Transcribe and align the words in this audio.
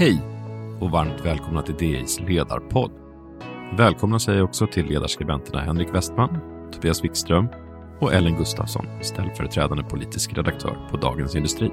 Hej 0.00 0.22
och 0.80 0.90
varmt 0.90 1.24
välkomna 1.24 1.62
till 1.62 1.74
DIs 1.74 2.20
ledarpodd. 2.20 2.92
Välkomna 3.78 4.18
säger 4.18 4.38
jag 4.38 4.48
också 4.48 4.66
till 4.66 4.86
ledarskribenterna 4.86 5.60
Henrik 5.60 5.94
Westman, 5.94 6.38
Tobias 6.72 7.04
Wikström 7.04 7.48
och 8.00 8.14
Ellen 8.14 8.36
Gustafsson, 8.36 8.86
ställföreträdande 9.02 9.84
politisk 9.84 10.32
redaktör 10.32 10.88
på 10.90 10.96
Dagens 10.96 11.34
Industri. 11.36 11.70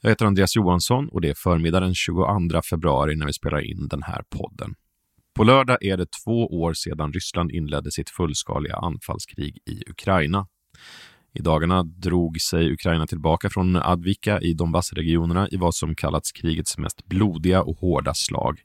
Jag 0.00 0.10
heter 0.10 0.26
Andreas 0.26 0.56
Johansson 0.56 1.08
och 1.08 1.20
det 1.20 1.28
är 1.28 1.34
förmiddagen 1.34 1.94
22 1.94 2.62
februari 2.70 3.16
när 3.16 3.26
vi 3.26 3.32
spelar 3.32 3.70
in 3.70 3.88
den 3.88 4.02
här 4.02 4.22
podden. 4.30 4.74
På 5.36 5.44
lördag 5.44 5.84
är 5.84 5.96
det 5.96 6.06
två 6.24 6.46
år 6.46 6.74
sedan 6.74 7.12
Ryssland 7.12 7.50
inledde 7.50 7.90
sitt 7.90 8.10
fullskaliga 8.10 8.76
anfallskrig 8.76 9.58
i 9.66 9.90
Ukraina. 9.90 10.46
I 11.36 11.42
dagarna 11.42 11.82
drog 11.82 12.40
sig 12.40 12.72
Ukraina 12.72 13.06
tillbaka 13.06 13.50
från 13.50 13.76
Advika 13.76 14.40
i 14.40 14.52
Donbassregionerna 14.52 15.48
i 15.50 15.56
vad 15.56 15.74
som 15.74 15.94
kallats 15.94 16.32
krigets 16.32 16.78
mest 16.78 17.06
blodiga 17.06 17.62
och 17.62 17.78
hårda 17.78 18.14
slag. 18.14 18.60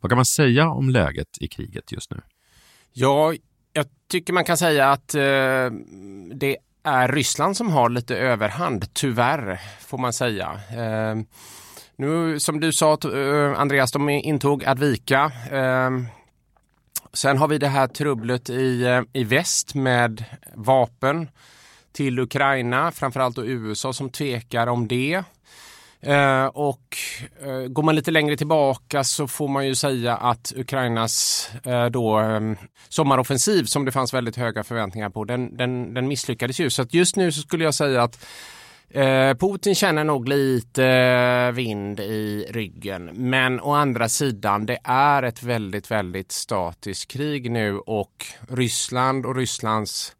Vad 0.00 0.10
kan 0.10 0.16
man 0.16 0.24
säga 0.24 0.68
om 0.68 0.90
läget 0.90 1.28
i 1.40 1.48
kriget 1.48 1.92
just 1.92 2.10
nu? 2.10 2.20
Ja, 2.92 3.34
jag 3.72 3.86
tycker 4.08 4.32
man 4.32 4.44
kan 4.44 4.56
säga 4.56 4.90
att 4.90 5.14
eh, 5.14 5.70
det 6.34 6.56
är 6.82 7.08
Ryssland 7.08 7.56
som 7.56 7.70
har 7.70 7.88
lite 7.88 8.16
överhand, 8.16 8.94
tyvärr 8.94 9.60
får 9.80 9.98
man 9.98 10.12
säga. 10.12 10.60
Eh, 10.70 11.16
nu 11.96 12.40
som 12.40 12.60
du 12.60 12.72
sa 12.72 12.92
eh, 12.92 13.60
Andreas, 13.60 13.92
de 13.92 14.08
intog 14.08 14.64
Advika. 14.64 15.32
Eh, 15.50 15.90
sen 17.12 17.38
har 17.38 17.48
vi 17.48 17.58
det 17.58 17.68
här 17.68 17.86
trubblet 17.86 18.50
i, 18.50 18.82
eh, 18.82 19.02
i 19.12 19.24
väst 19.24 19.74
med 19.74 20.24
vapen 20.54 21.28
till 21.94 22.18
Ukraina, 22.18 22.90
framförallt 22.92 23.36
då 23.36 23.44
USA 23.44 23.92
som 23.92 24.10
tvekar 24.10 24.66
om 24.66 24.88
det. 24.88 25.22
Eh, 26.00 26.46
och 26.46 26.96
eh, 27.42 27.68
går 27.68 27.82
man 27.82 27.96
lite 27.96 28.10
längre 28.10 28.36
tillbaka 28.36 29.04
så 29.04 29.28
får 29.28 29.48
man 29.48 29.66
ju 29.66 29.74
säga 29.74 30.16
att 30.16 30.52
Ukrainas 30.56 31.50
eh, 31.64 31.86
då, 31.86 32.16
ehm, 32.16 32.56
sommaroffensiv 32.88 33.64
som 33.64 33.84
det 33.84 33.92
fanns 33.92 34.14
väldigt 34.14 34.36
höga 34.36 34.64
förväntningar 34.64 35.10
på, 35.10 35.24
den, 35.24 35.56
den, 35.56 35.94
den 35.94 36.08
misslyckades 36.08 36.60
ju. 36.60 36.70
Så 36.70 36.82
att 36.82 36.94
just 36.94 37.16
nu 37.16 37.32
så 37.32 37.40
skulle 37.40 37.64
jag 37.64 37.74
säga 37.74 38.02
att 38.02 38.26
eh, 38.90 39.34
Putin 39.34 39.74
känner 39.74 40.04
nog 40.04 40.28
lite 40.28 41.52
vind 41.52 42.00
i 42.00 42.46
ryggen. 42.50 43.10
Men 43.12 43.60
å 43.60 43.72
andra 43.72 44.08
sidan, 44.08 44.66
det 44.66 44.78
är 44.84 45.22
ett 45.22 45.42
väldigt, 45.42 45.90
väldigt 45.90 46.32
statiskt 46.32 47.10
krig 47.10 47.50
nu 47.50 47.78
och 47.78 48.26
Ryssland 48.48 49.26
och 49.26 49.36
Rysslands 49.36 50.16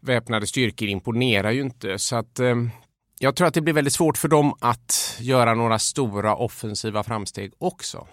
väpnade 0.00 0.46
styrkor 0.46 0.88
imponerar 0.88 1.50
ju 1.50 1.60
inte. 1.60 1.98
Så 1.98 2.16
att 2.16 2.38
eh, 2.38 2.56
jag 3.18 3.36
tror 3.36 3.48
att 3.48 3.54
det 3.54 3.60
blir 3.60 3.74
väldigt 3.74 3.92
svårt 3.92 4.18
för 4.18 4.28
dem 4.28 4.54
att 4.60 5.16
göra 5.20 5.54
några 5.54 5.78
stora 5.78 6.36
offensiva 6.36 7.02
framsteg 7.02 7.52
också. 7.58 8.06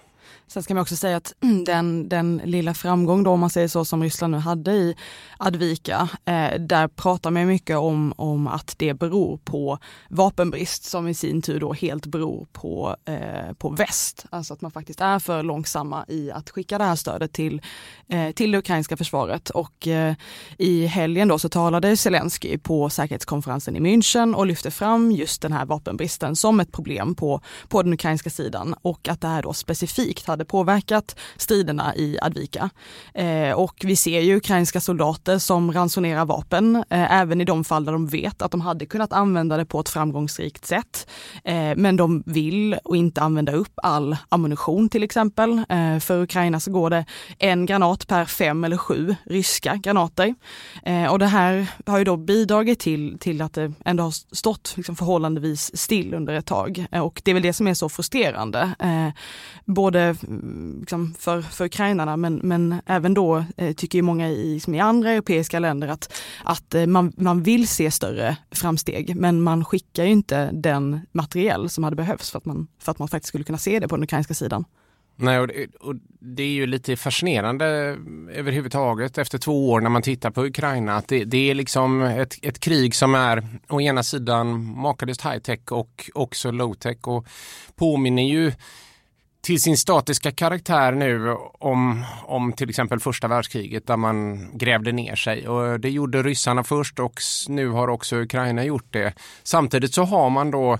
Sen 0.48 0.64
ska 0.64 0.74
man 0.74 0.82
också 0.82 0.96
säga 0.96 1.18
att 1.18 1.34
den, 1.66 2.10
den 2.10 2.42
lilla 2.46 2.74
framgång 2.74 3.24
då, 3.24 3.32
om 3.32 3.40
man 3.40 3.50
säger 3.50 3.68
så, 3.68 3.86
som 3.86 4.04
Ryssland 4.04 4.32
nu 4.32 4.38
hade 4.38 4.72
i 4.72 4.96
Advika, 5.38 6.10
eh, 6.26 6.60
där 6.60 6.88
pratar 6.88 7.32
man 7.32 7.48
mycket 7.48 7.78
om, 7.78 8.14
om 8.18 8.48
att 8.48 8.76
det 8.78 8.94
beror 8.94 9.38
på 9.38 9.80
vapenbrist 10.10 10.84
som 10.84 11.08
i 11.08 11.14
sin 11.14 11.42
tur 11.42 11.60
då 11.60 11.73
helt 11.73 12.06
beror 12.06 12.48
på, 12.52 12.96
eh, 13.06 13.54
på 13.58 13.70
väst. 13.70 14.26
Alltså 14.30 14.54
att 14.54 14.62
man 14.62 14.72
faktiskt 14.72 15.02
är 15.02 15.20
för 15.20 15.44
långsamma 15.44 16.06
i 16.08 16.32
att 16.32 16.50
skicka 16.50 16.78
det 16.78 16.84
här 16.84 16.96
stödet 16.96 17.34
till, 17.34 17.62
eh, 18.08 18.32
till 18.32 18.52
det 18.52 18.58
ukrainska 18.58 18.98
försvaret. 18.98 19.50
Och 19.50 19.88
eh, 19.88 20.16
i 20.58 20.86
helgen 20.86 21.28
då 21.28 21.39
så 21.39 21.50
talade 21.50 21.98
Zelensky 21.98 22.58
på 22.58 22.89
säkerhetskonferensen 22.89 23.76
i 23.76 23.80
München 23.80 24.36
och 24.36 24.45
lyfte 24.45 24.72
fram 24.72 25.11
just 25.11 25.42
den 25.42 25.54
här 25.54 25.66
vapenbristen 25.66 26.36
som 26.36 26.60
ett 26.60 26.72
problem 26.72 27.16
på, 27.16 27.42
på 27.67 27.82
den 27.82 27.94
ukrainska 27.94 28.30
sidan 28.30 28.76
och 28.82 29.08
att 29.08 29.22
det 29.22 29.28
här 29.28 29.42
då 29.42 29.54
specifikt 29.54 30.28
hade 30.36 30.46
påverkat 30.46 31.16
striderna 31.38 31.96
i 31.96 32.18
Advika. 32.22 32.70
Eh, 33.14 33.52
och 33.52 33.82
vi 33.84 33.96
ser 33.96 34.20
ju 34.20 34.36
ukrainska 34.36 34.82
soldater 34.82 35.38
som 35.38 35.73
ransonerar 35.73 36.26
vapen, 36.26 36.76
eh, 36.76 37.12
även 37.14 37.42
i 37.42 37.46
de 37.46 37.64
fall 37.64 37.86
där 37.86 37.92
de 37.92 38.08
vet 38.08 38.42
att 38.42 38.52
de 38.52 38.62
hade 38.62 38.86
kunnat 38.86 39.14
använda 39.14 39.58
det 39.58 39.66
på 39.66 39.80
ett 39.80 39.90
framgångsrikt 39.90 40.66
sätt. 40.66 41.08
Eh, 41.44 41.76
men 41.76 41.96
de 41.96 42.23
vill 42.26 42.78
och 42.84 42.98
inte 42.98 43.22
använda 43.22 43.52
upp 43.52 43.73
all 43.84 44.18
ammunition 44.30 44.90
till 44.90 45.04
exempel. 45.04 45.62
Eh, 45.70 46.00
för 46.00 46.22
Ukraina 46.22 46.60
så 46.60 46.72
går 46.72 46.90
det 46.90 47.06
en 47.40 47.66
granat 47.66 48.08
per 48.08 48.26
fem 48.26 48.64
eller 48.64 48.78
sju 48.78 49.16
ryska 49.26 49.76
granater. 49.76 50.36
Eh, 50.84 51.06
och 51.06 51.20
det 51.20 51.26
här 51.26 51.67
har 51.86 51.98
ju 51.98 52.04
då 52.04 52.17
bidragit 52.17 52.80
till, 52.80 53.17
till 53.20 53.42
att 53.42 53.54
det 53.54 53.73
ändå 53.86 54.04
har 54.04 54.36
stått 54.36 54.73
liksom 54.78 54.96
förhållandevis 54.96 55.78
still 55.78 56.14
under 56.14 56.34
ett 56.34 56.46
tag. 56.46 56.86
Eh, 56.92 57.02
och 57.02 57.22
det 57.23 57.32
är 57.32 57.34
väl 57.34 57.44
det 57.44 57.54
som 57.54 57.67
är 57.67 57.73
så 57.73 57.90
frustrerande. 57.90 58.76
Eh, 58.80 59.10
både 59.66 60.16
Eh, 60.27 60.80
liksom 60.80 61.13
för, 61.19 61.41
för 61.41 61.65
ukrainarna 61.65 62.17
men, 62.17 62.36
men 62.43 62.81
även 62.86 63.13
då 63.13 63.45
eh, 63.58 63.73
tycker 63.73 63.97
ju 63.97 64.02
många 64.02 64.30
i, 64.30 64.53
liksom 64.53 64.75
i 64.75 64.80
andra 64.80 65.11
europeiska 65.11 65.59
länder 65.59 65.87
att, 65.87 66.13
att 66.43 66.75
eh, 66.75 66.86
man, 66.86 67.13
man 67.17 67.43
vill 67.43 67.67
se 67.67 67.91
större 67.91 68.37
framsteg 68.52 69.15
men 69.15 69.41
man 69.41 69.65
skickar 69.65 70.03
ju 70.03 70.11
inte 70.11 70.49
den 70.53 70.99
materiell 71.11 71.69
som 71.69 71.83
hade 71.83 71.95
behövts 71.95 72.31
för 72.31 72.37
att 72.37 72.45
man, 72.45 72.67
för 72.80 72.91
att 72.91 72.99
man 72.99 73.08
faktiskt 73.08 73.27
skulle 73.27 73.43
kunna 73.43 73.58
se 73.58 73.80
det 73.80 73.87
på 73.87 73.95
den 73.95 74.03
ukrainska 74.03 74.33
sidan. 74.33 74.65
Nej, 75.17 75.39
och 75.39 75.47
det, 75.47 75.67
och 75.80 75.95
det, 76.19 76.43
är 76.43 76.47
ju 76.47 76.65
lite 76.65 76.95
fascinerande 76.95 77.65
överhuvudtaget 78.33 79.17
efter 79.17 79.37
två 79.37 79.69
år 79.69 79.81
när 79.81 79.89
man 79.89 80.02
tittar 80.02 80.31
på 80.31 80.45
Ukraina. 80.45 80.95
Att 80.95 81.07
det, 81.07 81.23
det 81.23 81.49
är 81.49 81.55
liksom 81.55 82.02
ett, 82.02 82.36
ett, 82.42 82.59
krig 82.59 82.95
som 82.95 83.15
är 83.15 83.47
å 83.69 83.81
ena 83.81 84.03
sidan 84.03 84.63
makalöst 84.77 85.25
high 85.25 85.37
tech 85.37 85.71
och 85.71 86.09
också 86.13 86.52
low 86.52 86.73
tech 86.73 86.97
och 87.02 87.27
påminner 87.75 88.23
ju 88.23 88.52
till 89.45 89.61
sin 89.61 89.78
statiska 89.78 90.32
karaktär 90.32 90.92
nu 90.92 91.32
om, 91.60 92.06
om 92.23 92.54
till 92.54 92.70
exempel 92.70 93.00
första 93.00 93.28
världskriget 93.28 93.88
där 93.88 93.98
man 93.98 94.48
grävde 94.58 94.92
ner 94.92 95.16
sig. 95.16 95.48
Och 95.48 95.80
det 95.80 95.89
gjorde 95.89 96.23
ryssarna 96.23 96.64
först 96.64 97.00
och 97.00 97.22
nu 97.48 97.70
har 97.70 97.88
också 97.88 98.16
Ukraina 98.16 98.64
gjort 98.64 98.94
det. 98.94 99.14
Samtidigt 99.44 99.94
så 99.94 100.04
har 100.04 100.30
man 100.30 100.52
då 100.52 100.73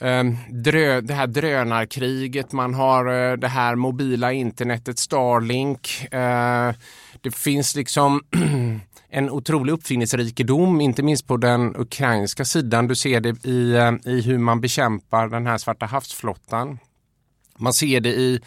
eh, 0.00 0.24
drö, 0.50 1.00
det 1.00 1.14
här 1.14 1.26
drönarkriget, 1.26 2.52
man 2.52 2.74
har 2.74 3.30
eh, 3.30 3.36
det 3.36 3.48
här 3.48 3.74
mobila 3.74 4.32
internetet 4.32 4.98
Starlink. 4.98 6.12
Eh, 6.12 6.72
det 7.20 7.34
finns 7.34 7.74
liksom 7.74 8.20
en 9.10 9.30
otrolig 9.30 9.72
uppfinningsrikedom, 9.72 10.80
inte 10.80 11.02
minst 11.02 11.26
på 11.26 11.36
den 11.36 11.76
ukrainska 11.76 12.44
sidan. 12.44 12.88
Du 12.88 12.96
ser 12.96 13.20
det 13.20 13.44
i, 13.46 13.76
i 14.04 14.20
hur 14.20 14.38
man 14.38 14.60
bekämpar 14.60 15.28
den 15.28 15.46
här 15.46 15.58
svarta 15.58 15.86
havsflottan. 15.86 16.78
Man 17.58 17.72
ser 17.72 18.00
det 18.00 18.12
i 18.12 18.40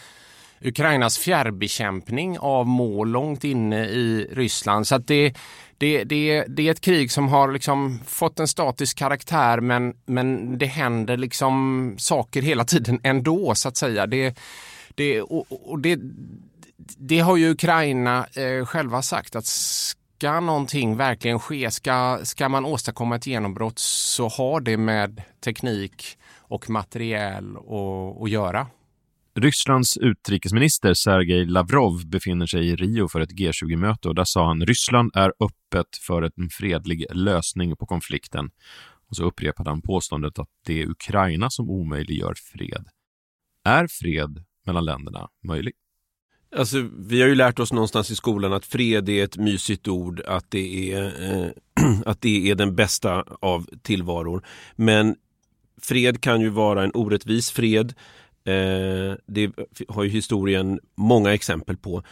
Ukrainas 0.62 1.18
fjärrbekämpning 1.18 2.40
av 2.40 2.68
mål 2.68 3.12
långt 3.12 3.44
inne 3.44 3.86
i 3.86 4.28
Ryssland. 4.32 4.88
Så 4.88 4.96
att 4.96 5.08
det, 5.08 5.36
det, 5.78 6.04
det, 6.04 6.46
det 6.48 6.68
är 6.68 6.72
ett 6.72 6.82
krig 6.82 7.12
som 7.12 7.28
har 7.28 7.52
liksom 7.52 8.00
fått 8.06 8.40
en 8.40 8.48
statisk 8.48 8.98
karaktär 8.98 9.60
men, 9.60 9.94
men 10.06 10.58
det 10.58 10.66
händer 10.66 11.18
liksom 11.18 11.96
saker 11.98 12.42
hela 12.42 12.66
tiden 12.66 13.00
ändå 13.04 13.56
så 13.56 13.68
att 13.68 13.78
säga. 13.78 14.08
Det, 14.08 14.36
det, 14.96 15.22
och, 15.22 15.72
och 15.72 15.80
det, 15.80 16.00
det 16.98 17.20
har 17.20 17.38
ju 17.38 17.52
Ukraina 17.52 18.28
eh, 18.36 18.66
själva 18.66 19.02
sagt 19.02 19.36
att 19.36 19.46
ska 19.46 20.40
någonting 20.40 20.98
verkligen 20.98 21.40
ske, 21.40 21.72
ska, 21.72 22.20
ska 22.24 22.50
man 22.50 22.66
åstadkomma 22.66 23.16
ett 23.16 23.28
genombrott 23.28 23.80
så 23.80 24.28
har 24.28 24.62
det 24.62 24.78
med 24.78 25.22
teknik 25.44 26.18
och 26.38 26.70
materiel 26.70 27.58
att 28.22 28.30
göra. 28.30 28.68
Rysslands 29.36 29.98
utrikesminister 29.98 30.94
Sergej 30.94 31.46
Lavrov 31.46 32.08
befinner 32.08 32.46
sig 32.46 32.68
i 32.68 32.76
Rio 32.76 33.08
för 33.08 33.20
ett 33.20 33.32
G20-möte 33.32 34.08
och 34.08 34.16
där 34.16 34.24
sa 34.24 34.48
han 34.48 34.66
Ryssland 34.66 35.12
är 35.14 35.34
öppet 35.40 35.98
för 36.08 36.22
en 36.22 36.50
fredlig 36.50 37.06
lösning 37.12 37.76
på 37.76 37.86
konflikten. 37.86 38.50
Och 39.10 39.16
så 39.16 39.24
upprepade 39.24 39.70
han 39.70 39.82
påståendet 39.82 40.40
att 40.40 40.50
det 40.66 40.82
är 40.82 40.90
Ukraina 40.90 41.50
som 41.50 41.70
omöjliggör 41.70 42.34
fred. 42.54 42.86
Är 43.66 43.88
fred 43.88 44.44
mellan 44.66 44.86
länderna 44.86 45.30
möjlig? 45.48 45.74
Alltså, 46.56 46.90
vi 46.98 47.22
har 47.22 47.28
ju 47.28 47.36
lärt 47.36 47.60
oss 47.60 47.74
någonstans 47.74 48.12
i 48.12 48.16
skolan 48.16 48.54
att 48.54 48.66
fred 48.66 49.10
är 49.10 49.24
ett 49.24 49.38
mysigt 49.38 49.88
ord, 49.88 50.22
att 50.22 50.52
det 50.52 50.94
är, 50.94 51.32
eh, 51.32 51.50
att 52.06 52.22
det 52.22 52.52
är 52.52 52.56
den 52.56 52.76
bästa 52.76 53.26
av 53.42 53.68
tillvaror. 53.82 54.46
Men 54.76 55.16
fred 55.82 56.22
kan 56.22 56.42
ju 56.42 56.50
vara 56.50 56.84
en 56.84 56.92
orättvis 56.94 57.52
fred, 57.52 57.94
Eh, 58.46 59.16
det 59.26 59.52
har 59.88 60.04
ju 60.04 60.10
historien 60.10 60.80
många 60.96 61.34
exempel 61.34 61.78
på. 61.78 62.04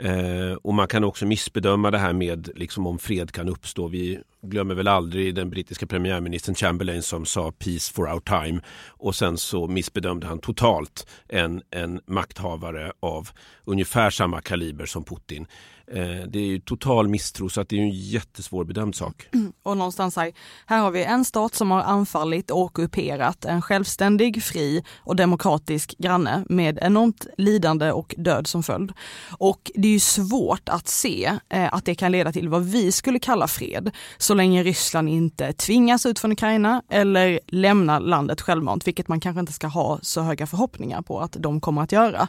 Eh, 0.00 0.52
och 0.62 0.74
man 0.74 0.88
kan 0.88 1.04
också 1.04 1.26
missbedöma 1.26 1.90
det 1.90 1.98
här 1.98 2.12
med 2.12 2.48
liksom 2.54 2.86
om 2.86 2.98
fred 2.98 3.32
kan 3.32 3.48
uppstå. 3.48 3.88
Vi 3.88 4.20
glömmer 4.42 4.74
väl 4.74 4.88
aldrig 4.88 5.34
den 5.34 5.50
brittiska 5.50 5.86
premiärministern 5.86 6.54
Chamberlain 6.54 7.02
som 7.02 7.26
sa 7.26 7.52
peace 7.52 7.92
for 7.94 8.12
our 8.12 8.20
time 8.20 8.60
och 8.86 9.14
sen 9.14 9.38
så 9.38 9.66
missbedömde 9.66 10.26
han 10.26 10.38
totalt 10.38 11.06
en, 11.28 11.62
en 11.70 12.00
makthavare 12.06 12.92
av 13.00 13.28
ungefär 13.64 14.10
samma 14.10 14.40
kaliber 14.40 14.86
som 14.86 15.04
Putin. 15.04 15.46
Eh, 15.92 16.26
det 16.28 16.38
är 16.38 16.46
ju 16.46 16.60
total 16.60 17.08
misstro 17.08 17.48
så 17.48 17.60
att 17.60 17.68
det 17.68 17.76
är 17.76 17.80
en 17.80 17.90
jättesvår 17.90 18.64
bedömd 18.64 18.94
sak. 18.94 19.28
Mm. 19.32 19.52
Och 19.62 19.76
någonstans 19.76 20.16
här, 20.16 20.32
här 20.66 20.80
har 20.80 20.90
vi 20.90 21.04
en 21.04 21.24
stat 21.24 21.54
som 21.54 21.70
har 21.70 21.82
anfallit 21.82 22.50
och 22.50 22.62
ockuperat 22.62 23.44
en 23.44 23.62
självständig, 23.62 24.42
fri 24.42 24.84
och 24.98 25.16
demokratisk 25.16 25.94
granne 25.98 26.44
med 26.48 26.78
enormt 26.82 27.26
lidande 27.36 27.92
och 27.92 28.14
död 28.18 28.46
som 28.46 28.62
följd. 28.62 28.92
Och 29.38 29.70
det 29.74 29.88
är 29.88 29.92
ju 29.92 30.00
svårt 30.00 30.68
att 30.68 30.88
se 30.88 31.38
eh, 31.48 31.74
att 31.74 31.84
det 31.84 31.94
kan 31.94 32.12
leda 32.12 32.32
till 32.32 32.48
vad 32.48 32.64
vi 32.64 32.92
skulle 32.92 33.18
kalla 33.18 33.48
fred 33.48 33.90
så 34.18 34.34
länge 34.34 34.62
Ryssland 34.62 35.08
inte 35.08 35.52
tvingas 35.52 36.06
ut 36.06 36.18
från 36.18 36.32
Ukraina 36.32 36.82
eller 36.90 37.40
lämnar 37.46 38.00
landet 38.00 38.40
självmant, 38.40 38.86
vilket 38.86 39.08
man 39.08 39.20
kanske 39.20 39.40
inte 39.40 39.52
ska 39.52 39.66
ha 39.66 39.98
så 40.02 40.20
höga 40.20 40.46
förhoppningar 40.46 41.02
på 41.02 41.20
att 41.20 41.32
de 41.32 41.60
kommer 41.60 41.82
att 41.82 41.92
göra. 41.92 42.28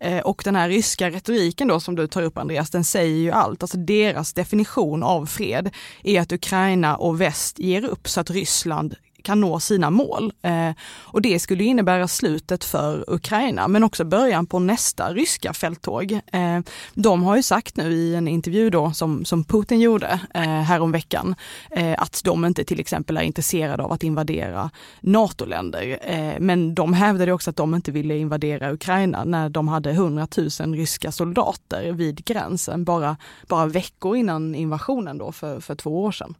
Eh, 0.00 0.18
och 0.18 0.42
den 0.44 0.56
här 0.56 0.68
ryska 0.68 1.10
retoriken 1.10 1.68
då 1.68 1.80
som 1.80 1.94
du 1.94 2.06
tar 2.06 2.22
upp 2.22 2.38
Andreas, 2.38 2.70
den 2.70 2.84
säger 2.84 2.99
säger 3.00 3.16
ju 3.16 3.30
allt. 3.30 3.62
Alltså 3.62 3.78
deras 3.78 4.32
definition 4.32 5.02
av 5.02 5.26
fred 5.26 5.70
är 6.02 6.20
att 6.20 6.32
Ukraina 6.32 6.96
och 6.96 7.20
väst 7.20 7.58
ger 7.58 7.84
upp 7.84 8.08
så 8.08 8.20
att 8.20 8.30
Ryssland 8.30 8.94
kan 9.20 9.40
nå 9.40 9.60
sina 9.60 9.90
mål. 9.90 10.32
Eh, 10.42 10.70
och 11.02 11.22
det 11.22 11.38
skulle 11.38 11.64
innebära 11.64 12.08
slutet 12.08 12.64
för 12.64 13.04
Ukraina, 13.06 13.68
men 13.68 13.84
också 13.84 14.04
början 14.04 14.46
på 14.46 14.58
nästa 14.58 15.12
ryska 15.12 15.52
fälttåg. 15.52 16.12
Eh, 16.12 16.60
de 16.94 17.22
har 17.22 17.36
ju 17.36 17.42
sagt 17.42 17.76
nu 17.76 17.92
i 17.92 18.14
en 18.14 18.28
intervju 18.28 18.70
då 18.70 18.92
som, 18.92 19.24
som 19.24 19.44
Putin 19.44 19.80
gjorde 19.80 20.20
eh, 20.34 20.42
häromveckan, 20.42 21.34
eh, 21.70 21.94
att 21.98 22.20
de 22.24 22.44
inte 22.44 22.64
till 22.64 22.80
exempel 22.80 23.16
är 23.16 23.22
intresserade 23.22 23.82
av 23.82 23.92
att 23.92 24.02
invadera 24.02 24.70
NATO-länder. 25.00 25.98
Eh, 26.02 26.40
men 26.40 26.74
de 26.74 26.92
hävdade 26.92 27.32
också 27.32 27.50
att 27.50 27.56
de 27.56 27.74
inte 27.74 27.92
ville 27.92 28.16
invadera 28.16 28.72
Ukraina 28.72 29.24
när 29.24 29.48
de 29.48 29.68
hade 29.68 29.90
100 29.90 30.28
000 30.60 30.74
ryska 30.74 31.12
soldater 31.12 31.92
vid 31.92 32.24
gränsen 32.24 32.84
bara, 32.84 33.16
bara 33.48 33.66
veckor 33.66 34.16
innan 34.16 34.54
invasionen 34.54 35.18
då 35.18 35.32
för, 35.32 35.60
för 35.60 35.74
två 35.74 36.02
år 36.02 36.12
sedan. 36.12 36.34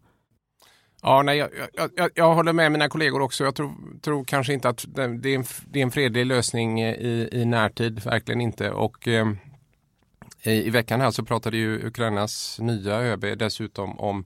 Ja, 1.02 1.22
nej, 1.22 1.38
jag, 1.38 1.48
jag, 1.74 1.90
jag, 1.96 2.10
jag, 2.14 2.34
håller 2.34 2.52
med 2.52 2.72
mina 2.72 2.88
kollegor 2.88 3.22
också. 3.22 3.44
Jag 3.44 3.54
tror, 3.54 3.72
tror 4.02 4.24
kanske 4.24 4.52
inte 4.52 4.68
att 4.68 4.84
det, 4.88 5.18
det, 5.18 5.30
är 5.30 5.34
en, 5.34 5.44
det, 5.66 5.78
är 5.78 5.82
en, 5.82 5.90
fredlig 5.90 6.26
lösning 6.26 6.82
i, 6.82 7.28
i 7.32 7.44
närtid, 7.44 8.04
verkligen 8.04 8.40
inte. 8.40 8.70
Och 8.70 9.08
eh, 9.08 9.28
i, 10.42 10.50
i, 10.50 10.70
veckan 10.70 11.00
här 11.00 11.10
så 11.10 11.24
pratade 11.24 11.56
ju 11.56 11.86
Ukrainas 11.86 12.58
nya 12.60 12.94
ÖB 12.94 13.38
dessutom 13.38 14.00
om 14.00 14.24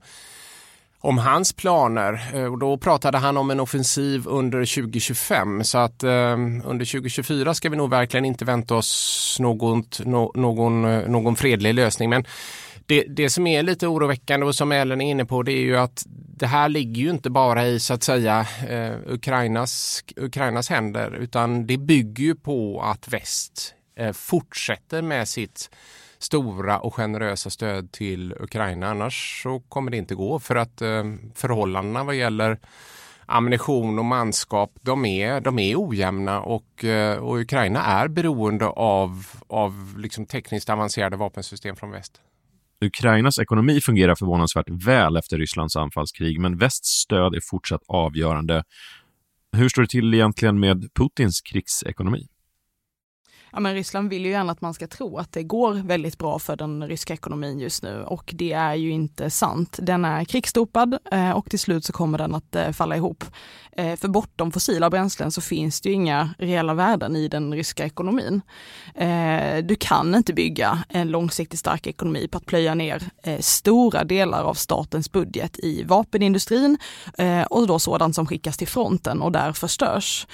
om 1.05 1.19
hans 1.19 1.53
planer 1.53 2.31
eh, 2.35 2.45
och 2.45 2.59
då 2.59 2.77
pratade 2.77 3.19
han 3.19 3.37
om 3.37 3.51
en 3.51 3.61
offensiv 3.61 4.27
under 4.27 4.59
2025 4.59 5.65
så 5.65 5.79
att 5.79 6.03
eh, 6.03 6.33
under 6.65 6.85
2024 6.85 7.55
ska 7.55 7.69
vi 7.69 7.77
nog 7.77 7.91
verkligen 7.91 8.25
inte 8.25 8.45
vänta 8.45 8.75
oss 8.75 9.37
något, 9.41 10.01
no, 10.05 10.33
någon, 10.35 10.85
eh, 10.85 11.09
någon 11.09 11.37
fredlig 11.37 11.75
lösning. 11.75 12.11
Men 12.11 12.25
det, 12.87 13.05
det 13.09 13.31
som 13.31 13.47
är 13.47 13.63
lite 13.63 13.87
oroväckande 13.87 14.47
och 14.47 14.55
som 14.55 14.73
Ellen 14.73 15.01
är 15.01 15.11
inne 15.11 15.25
på 15.25 15.43
det 15.43 15.53
är 15.53 15.63
ju 15.63 15.77
att 15.77 16.05
det 16.37 16.47
här 16.47 16.69
ligger 16.69 17.03
ju 17.03 17.11
inte 17.11 17.31
bara 17.31 17.67
i 17.67 17.81
så 17.81 17.95
att 17.95 18.03
säga 18.03 18.47
eh, 18.69 18.95
Ukrainas, 19.07 20.05
Ukrainas 20.17 20.71
händer 20.71 21.15
utan 21.15 21.67
det 21.67 21.77
bygger 21.77 22.25
ju 22.25 22.35
på 22.35 22.83
att 22.83 23.09
väst 23.09 23.75
eh, 23.97 24.13
fortsätter 24.13 25.03
med 25.03 25.29
sitt 25.29 25.71
stora 26.19 26.79
och 26.79 26.95
generösa 26.95 27.51
stöd 27.51 27.93
till 27.93 28.35
Ukraina. 28.41 28.91
Annars 28.91 29.43
så 29.43 29.61
kommer 29.61 29.91
det 29.91 29.97
inte 29.97 30.15
gå 30.15 30.39
för 30.39 30.57
att 30.57 30.83
eh, 30.83 31.05
förhållandena 31.35 32.05
vad 32.05 32.15
gäller 32.15 32.59
ammunition 33.27 33.99
och 33.99 34.05
manskap 34.05 34.73
de 34.83 35.05
är, 35.05 35.41
de 35.41 35.59
är 35.59 35.75
ojämna 35.77 36.41
och, 36.41 36.85
eh, 36.85 37.19
och 37.19 37.37
Ukraina 37.37 37.85
är 37.85 38.09
beroende 38.09 38.67
av, 38.67 39.27
av 39.47 39.95
liksom 39.99 40.27
tekniskt 40.27 40.71
avancerade 40.71 41.17
vapensystem 41.17 41.77
från 41.77 41.91
väst. 41.91 42.21
Ukrainas 42.85 43.39
ekonomi 43.39 43.81
fungerar 43.81 44.15
förvånansvärt 44.15 44.69
väl 44.87 45.17
efter 45.17 45.39
Rysslands 45.39 45.77
anfallskrig, 45.77 46.41
men 46.41 46.57
västs 46.59 46.89
stöd 46.89 47.35
är 47.35 47.41
fortsatt 47.51 47.83
avgörande. 47.89 48.65
Hur 49.57 49.69
står 49.69 49.83
det 49.83 49.89
till 49.89 50.15
egentligen 50.15 50.61
med 50.61 50.89
Putins 50.95 51.41
krigsekonomi? 51.41 52.27
Ja, 53.55 53.61
men 53.61 53.75
Ryssland 53.75 54.11
vill 54.11 54.25
ju 54.25 54.31
gärna 54.31 54.53
att 54.53 54.61
man 54.61 54.75
ska 54.75 54.87
tro 54.87 55.19
att 55.19 55.33
det 55.33 55.43
går 55.43 55.75
väldigt 55.75 56.19
bra 56.19 56.39
för 56.39 56.57
den 56.57 56.89
ryska 56.89 57.15
ekonomin 57.15 57.59
just 57.59 57.83
nu 57.83 58.03
och 58.03 58.35
det 58.35 58.53
är 58.53 58.75
ju 58.75 58.91
inte 58.91 59.31
sant. 59.31 59.79
Den 59.83 60.05
är 60.05 60.25
krigsdopad 60.25 60.99
eh, 61.13 61.31
och 61.31 61.51
till 61.51 61.59
slut 61.59 61.85
så 61.85 61.93
kommer 61.93 62.19
den 62.19 62.35
att 62.35 62.57
eh, 62.57 62.71
falla 62.71 62.97
ihop. 62.97 63.25
Eh, 63.77 63.97
för 63.97 64.09
bortom 64.09 64.53
fossila 64.53 64.91
bränslen 64.91 65.31
så 65.31 65.41
finns 65.41 65.81
det 65.81 65.89
ju 65.89 65.95
inga 65.95 66.35
reella 66.39 66.75
värden 66.75 67.17
i 67.17 67.29
den 67.29 67.55
ryska 67.55 67.85
ekonomin. 67.85 68.41
Eh, 68.95 69.57
du 69.65 69.77
kan 69.77 70.15
inte 70.15 70.33
bygga 70.33 70.85
en 70.89 71.09
långsiktigt 71.09 71.59
stark 71.59 71.87
ekonomi 71.87 72.29
på 72.29 72.39
att 72.39 72.47
plöja 72.47 72.75
ner 72.75 73.03
eh, 73.23 73.39
stora 73.41 74.05
delar 74.05 74.45
av 74.45 74.55
statens 74.55 75.13
budget 75.13 75.59
i 75.59 75.85
vapenindustrin 75.85 76.79
eh, 77.19 77.43
och 77.43 77.67
då 77.67 77.79
sådant 77.79 78.15
som 78.15 78.27
skickas 78.27 78.57
till 78.57 78.69
fronten 78.69 79.23
och 79.23 79.33
där 79.33 79.53
förstörs. 79.53 80.27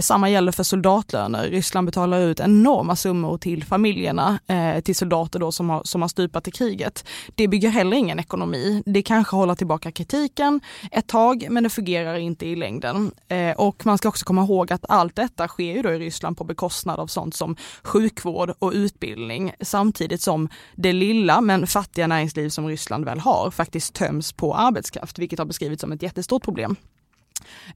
Samma 0.00 0.30
gäller 0.30 0.52
för 0.52 0.62
soldatlöner. 0.62 1.48
Ryssland 1.48 1.86
betalar 1.86 2.20
ut 2.20 2.40
en 2.40 2.62
enorma 2.64 2.96
summor 2.96 3.38
till 3.38 3.64
familjerna, 3.64 4.38
eh, 4.46 4.80
till 4.80 4.96
soldater 4.96 5.38
då 5.38 5.52
som 5.52 5.70
har, 5.70 5.82
som 5.84 6.02
har 6.02 6.08
stupat 6.08 6.48
i 6.48 6.50
kriget. 6.50 7.04
Det 7.34 7.48
bygger 7.48 7.68
heller 7.68 7.96
ingen 7.96 8.20
ekonomi. 8.20 8.82
Det 8.86 9.02
kanske 9.02 9.36
håller 9.36 9.54
tillbaka 9.54 9.92
kritiken 9.92 10.60
ett 10.90 11.06
tag, 11.06 11.46
men 11.50 11.62
det 11.62 11.70
fungerar 11.70 12.16
inte 12.16 12.46
i 12.46 12.56
längden. 12.56 13.10
Eh, 13.28 13.56
och 13.56 13.86
man 13.86 13.98
ska 13.98 14.08
också 14.08 14.24
komma 14.24 14.42
ihåg 14.42 14.72
att 14.72 14.84
allt 14.88 15.16
detta 15.16 15.48
sker 15.48 15.74
ju 15.74 15.82
då 15.82 15.90
i 15.90 15.98
Ryssland 15.98 16.36
på 16.36 16.44
bekostnad 16.44 17.00
av 17.00 17.06
sånt 17.06 17.34
som 17.34 17.56
sjukvård 17.82 18.54
och 18.58 18.72
utbildning, 18.74 19.52
samtidigt 19.60 20.22
som 20.22 20.48
det 20.74 20.92
lilla 20.92 21.40
men 21.40 21.66
fattiga 21.66 22.06
näringsliv 22.06 22.48
som 22.48 22.66
Ryssland 22.66 23.04
väl 23.04 23.20
har 23.20 23.50
faktiskt 23.50 23.94
töms 23.94 24.32
på 24.32 24.54
arbetskraft, 24.54 25.18
vilket 25.18 25.38
har 25.38 25.46
beskrivits 25.46 25.80
som 25.80 25.92
ett 25.92 26.02
jättestort 26.02 26.42
problem. 26.42 26.76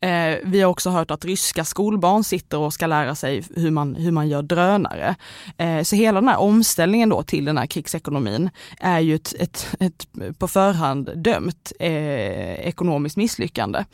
Eh, 0.01 0.37
vi 0.45 0.61
har 0.61 0.71
också 0.71 0.91
hört 0.91 1.11
att 1.11 1.25
ryska 1.25 1.65
skolbarn 1.65 2.25
sitter 2.25 2.59
och 2.59 2.73
ska 2.73 2.87
lära 2.87 3.15
sig 3.15 3.45
hur 3.57 3.71
man, 3.71 3.95
hur 3.95 4.11
man 4.11 4.29
gör 4.29 4.43
drönare. 4.43 5.17
Eh, 5.57 5.83
så 5.83 5.97
hela 5.97 6.21
den 6.21 6.29
här 6.29 6.39
omställningen 6.39 7.09
då 7.09 7.23
till 7.23 7.45
den 7.45 7.59
här 7.59 7.67
krigsekonomin 7.67 8.51
är 8.81 9.01
ju 9.01 9.15
ett, 9.15 9.35
ett, 9.39 9.69
ett 9.81 10.07
på 10.39 10.49
förhand 10.49 11.11
dömt 11.17 11.73
eh, 11.81 12.55
ekonomiskt 12.69 13.17
misslyckande. 13.17 13.85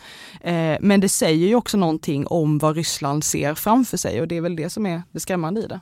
Eh, 0.41 0.77
men 0.81 1.01
det 1.01 1.09
säger 1.09 1.47
ju 1.47 1.55
också 1.55 1.77
någonting 1.77 2.27
om 2.27 2.59
vad 2.59 2.77
Ryssland 2.77 3.25
ser 3.25 3.55
framför 3.55 3.97
sig 3.97 4.21
och 4.21 4.29
det 4.29 4.37
är 4.37 4.41
väl 4.41 4.57
det 4.57 4.71
som 4.71 4.87
är 4.87 5.03
det 5.13 5.21
skrämmande 5.21 5.61
i 5.61 5.67
det. 5.67 5.81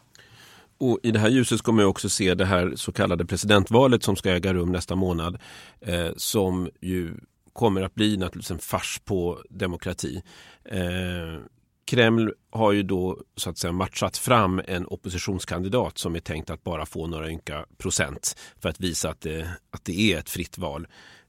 Och 0.82 0.98
I 1.02 1.10
det 1.10 1.18
här 1.18 1.28
ljuset 1.28 1.58
ska 1.58 1.72
man 1.72 1.84
också 1.84 2.08
se 2.08 2.34
det 2.34 2.44
här 2.44 2.72
så 2.76 2.92
kallade 2.92 3.26
presidentvalet 3.26 4.02
som 4.02 4.16
ska 4.16 4.30
äga 4.30 4.54
rum 4.54 4.72
nästa 4.72 4.94
månad. 4.94 5.38
Eh, 5.80 6.10
som 6.16 6.70
ju 6.80 7.14
kommer 7.52 7.82
att 7.82 7.94
bli 7.94 8.16
naturligtvis 8.16 8.50
en 8.50 8.58
fars 8.58 9.00
på 9.04 9.42
demokrati. 9.50 10.22
Eh, 10.64 11.38
Kreml 11.84 12.32
har 12.50 12.72
ju 12.72 12.82
då 12.82 13.18
så 13.36 13.50
att 13.50 13.58
säga 13.58 13.72
matchat 13.72 14.16
fram 14.16 14.62
en 14.66 14.86
oppositionskandidat 14.86 15.98
som 15.98 16.16
är 16.16 16.20
tänkt 16.20 16.50
att 16.50 16.64
bara 16.64 16.86
få 16.86 17.06
några 17.06 17.30
ynka 17.30 17.66
procent 17.78 18.36
för 18.60 18.68
att 18.68 18.80
visa 18.80 19.10
att 19.10 19.20
det, 19.20 19.48
att 19.70 19.84
det 19.84 20.12
är 20.12 20.18
ett 20.18 20.30
fritt 20.30 20.58
val. 20.58 20.86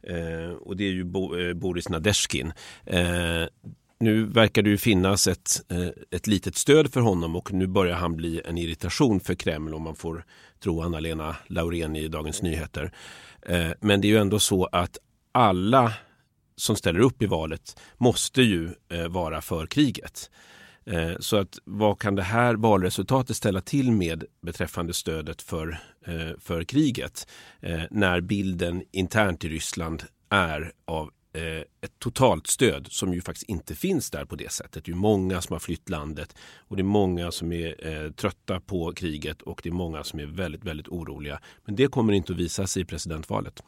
Eh, 0.07 0.51
och 0.51 0.77
det 0.77 0.83
är 0.83 0.91
ju 0.91 1.03
Bo, 1.03 1.37
eh, 1.37 1.53
Boris 1.53 1.89
Nadeshkin. 1.89 2.53
Eh, 2.85 3.45
nu 3.99 4.23
verkar 4.23 4.61
det 4.61 4.69
ju 4.69 4.77
finnas 4.77 5.27
ett, 5.27 5.61
eh, 5.69 5.87
ett 6.11 6.27
litet 6.27 6.55
stöd 6.55 6.93
för 6.93 7.01
honom 7.01 7.35
och 7.35 7.53
nu 7.53 7.67
börjar 7.67 7.95
han 7.95 8.15
bli 8.15 8.41
en 8.45 8.57
irritation 8.57 9.19
för 9.19 9.35
Kreml 9.35 9.73
om 9.73 9.81
man 9.81 9.95
får 9.95 10.25
tro 10.63 10.81
Anna-Lena 10.81 11.35
Laurén 11.47 11.95
i 11.95 12.07
Dagens 12.07 12.41
Nyheter. 12.41 12.91
Eh, 13.41 13.71
men 13.79 14.01
det 14.01 14.07
är 14.07 14.09
ju 14.09 14.17
ändå 14.17 14.39
så 14.39 14.65
att 14.65 14.97
alla 15.31 15.93
som 16.63 16.75
ställer 16.75 16.99
upp 16.99 17.21
i 17.21 17.25
valet 17.25 17.79
måste 17.97 18.41
ju 18.41 18.69
eh, 18.89 19.07
vara 19.07 19.41
för 19.41 19.65
kriget. 19.65 20.29
Eh, 20.85 21.11
så 21.19 21.37
att 21.37 21.59
vad 21.63 21.99
kan 21.99 22.15
det 22.15 22.23
här 22.23 22.55
valresultatet 22.55 23.35
ställa 23.35 23.61
till 23.61 23.91
med 23.91 24.23
beträffande 24.41 24.93
stödet 24.93 25.41
för, 25.41 25.79
eh, 26.05 26.39
för 26.39 26.63
kriget? 26.63 27.27
Eh, 27.61 27.81
när 27.91 28.21
bilden 28.21 28.83
internt 28.91 29.43
i 29.43 29.49
Ryssland 29.49 30.03
är 30.29 30.71
av 30.85 31.11
eh, 31.33 31.63
ett 31.81 31.99
totalt 31.99 32.47
stöd 32.47 32.87
som 32.89 33.13
ju 33.13 33.21
faktiskt 33.21 33.49
inte 33.49 33.75
finns 33.75 34.09
där 34.09 34.25
på 34.25 34.35
det 34.35 34.51
sättet. 34.51 34.85
Det 34.85 34.91
är 34.91 34.95
många 34.95 35.41
som 35.41 35.53
har 35.53 35.59
flytt 35.59 35.89
landet 35.89 36.35
och 36.67 36.75
det 36.75 36.81
är 36.81 36.83
många 36.83 37.31
som 37.31 37.51
är 37.51 37.87
eh, 37.87 38.11
trötta 38.11 38.59
på 38.59 38.93
kriget 38.93 39.41
och 39.41 39.59
det 39.63 39.69
är 39.69 39.73
många 39.73 40.03
som 40.03 40.19
är 40.19 40.25
väldigt, 40.25 40.63
väldigt 40.63 40.87
oroliga. 40.87 41.39
Men 41.65 41.75
det 41.75 41.87
kommer 41.87 42.13
inte 42.13 42.33
att 42.33 42.39
visa 42.39 42.67
sig 42.67 42.81
i 42.81 42.85
presidentvalet. 42.85 43.63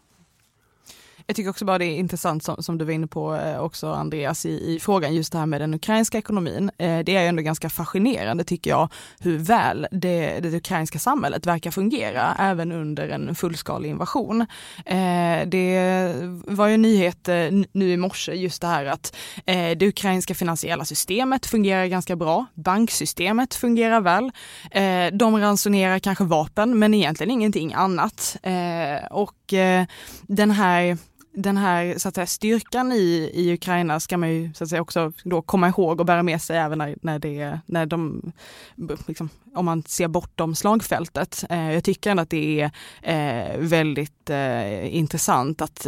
Jag 1.28 1.36
tycker 1.36 1.50
också 1.50 1.66
bara 1.66 1.78
det 1.78 1.86
är 1.86 1.98
intressant 1.98 2.44
som, 2.44 2.64
som 2.64 2.78
du 2.78 2.86
var 2.86 2.92
inne 2.92 3.08
på 3.08 3.36
eh, 3.36 3.60
också 3.60 3.92
Andreas 3.92 4.46
i, 4.46 4.76
i, 4.76 4.80
frågan, 4.80 5.16
just 5.16 5.32
det 5.32 5.38
här 5.38 5.46
med 5.46 5.62
den 5.62 5.74
ukrainska 5.74 6.18
ekonomin. 6.18 6.72
Eh, 6.78 7.00
det 7.00 7.16
är 7.16 7.28
ändå 7.28 7.42
ganska 7.42 7.70
fascinerande 7.70 8.44
tycker 8.44 8.70
jag 8.70 8.90
hur 9.20 9.38
väl 9.38 9.88
det, 9.92 10.40
det 10.40 10.58
ukrainska 10.58 11.00
samhället 11.00 11.46
verkar 11.46 11.72
fungera 11.72 12.36
även 12.40 12.72
under 12.72 13.10
en 13.10 13.36
fullskalig 13.36 13.90
invasion. 13.90 14.42
Eh, 14.86 15.48
det 15.48 16.14
var 16.48 16.68
ju 16.68 16.78
nyhet 16.78 17.28
eh, 17.28 17.36
nu 17.72 17.92
i 17.92 17.98
morse 17.98 18.34
just 18.34 18.62
det 18.62 18.68
här 18.68 18.86
att 18.86 19.16
eh, 19.46 19.78
det 19.78 19.88
ukrainska 19.88 20.36
finansiella 20.36 20.86
systemet 20.86 21.46
fungerar 21.46 21.86
ganska 21.86 22.16
bra. 22.16 22.46
Banksystemet 22.54 23.56
fungerar 23.56 24.02
väl. 24.02 24.32
Eh, 24.72 25.18
de 25.18 25.38
ransonerar 25.38 26.00
kanske 26.00 26.24
vapen 26.24 26.80
men 26.80 26.94
egentligen 26.94 27.32
ingenting 27.32 27.74
annat. 27.74 28.38
Eh, 28.44 29.06
och 29.12 29.54
eh, 29.54 29.86
den 30.28 30.52
här 30.52 30.98
den 31.36 31.58
här 31.58 31.98
så 31.98 32.08
att 32.08 32.16
säga, 32.16 32.28
styrkan 32.28 32.92
i, 32.92 33.32
i 33.34 33.54
Ukraina 33.54 34.00
ska 34.00 34.18
man 34.18 34.30
ju 34.30 34.54
så 34.54 34.64
att 34.64 34.70
säga, 34.70 34.82
också 34.82 35.12
då 35.24 35.42
komma 35.42 35.68
ihåg 35.68 36.00
och 36.00 36.06
bära 36.06 36.24
med 36.24 36.42
sig 36.42 36.58
även 36.58 36.78
när, 36.78 36.96
när, 37.02 37.20
det, 37.20 37.60
när 37.66 37.86
de, 37.86 38.32
liksom, 39.08 39.30
om 39.56 39.66
man 39.66 39.84
ser 39.84 40.08
bortom 40.08 40.56
slagfältet. 40.56 41.44
Eh, 41.50 41.74
jag 41.74 41.84
tycker 41.84 42.12
ändå 42.12 42.24
att 42.24 42.30
det 42.30 42.62
är 42.62 42.72
eh, 43.02 43.58
väldigt 43.58 44.30
eh, 44.30 44.96
intressant 44.96 45.62
att 45.62 45.88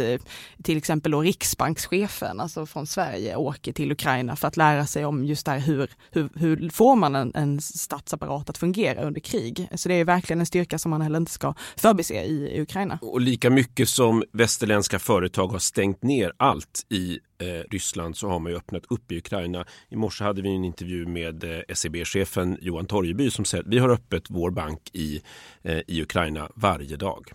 till 0.62 0.76
exempel 0.76 1.12
då 1.12 1.20
riksbankschefen, 1.20 2.40
alltså 2.40 2.66
från 2.66 2.86
Sverige, 2.86 3.36
åker 3.36 3.72
till 3.72 3.92
Ukraina 3.92 4.36
för 4.36 4.48
att 4.48 4.56
lära 4.56 4.86
sig 4.86 5.04
om 5.04 5.24
just 5.24 5.46
det 5.46 5.52
här 5.52 5.58
hur, 5.58 5.90
hur, 6.10 6.28
hur 6.34 6.70
får 6.70 6.96
man 6.96 7.14
en, 7.14 7.32
en 7.34 7.60
statsapparat 7.60 8.50
att 8.50 8.58
fungera 8.58 9.02
under 9.02 9.20
krig. 9.20 9.68
Så 9.74 9.88
det 9.88 9.94
är 9.94 10.04
verkligen 10.04 10.40
en 10.40 10.46
styrka 10.46 10.78
som 10.78 10.90
man 10.90 11.00
heller 11.00 11.18
inte 11.18 11.32
ska 11.32 11.54
förbise 11.76 12.14
i, 12.14 12.60
Ukraina. 12.60 12.98
Och 13.02 13.20
lika 13.20 13.50
mycket 13.50 13.88
som 13.88 14.24
västerländska 14.32 14.98
företag 14.98 15.48
har 15.48 15.58
stängt 15.58 16.02
ner 16.02 16.32
allt 16.36 16.86
i 16.90 17.18
Eh, 17.40 17.62
Ryssland 17.70 18.16
så 18.16 18.28
har 18.28 18.38
man 18.38 18.52
ju 18.52 18.58
öppnat 18.58 18.84
upp 18.90 19.12
i 19.12 19.18
Ukraina. 19.18 19.64
I 19.88 19.96
morse 19.96 20.24
hade 20.24 20.42
vi 20.42 20.54
en 20.54 20.64
intervju 20.64 21.06
med 21.06 21.44
eh, 21.44 21.74
SEB-chefen 21.74 22.58
Johan 22.60 22.86
Torgeby 22.86 23.30
som 23.30 23.44
säger 23.44 23.64
att 23.64 23.70
vi 23.70 23.78
har 23.78 23.88
öppet 23.88 24.22
vår 24.28 24.50
bank 24.50 24.90
i, 24.92 25.22
eh, 25.62 25.80
i 25.86 26.02
Ukraina 26.02 26.50
varje 26.54 26.96
dag. 26.96 27.32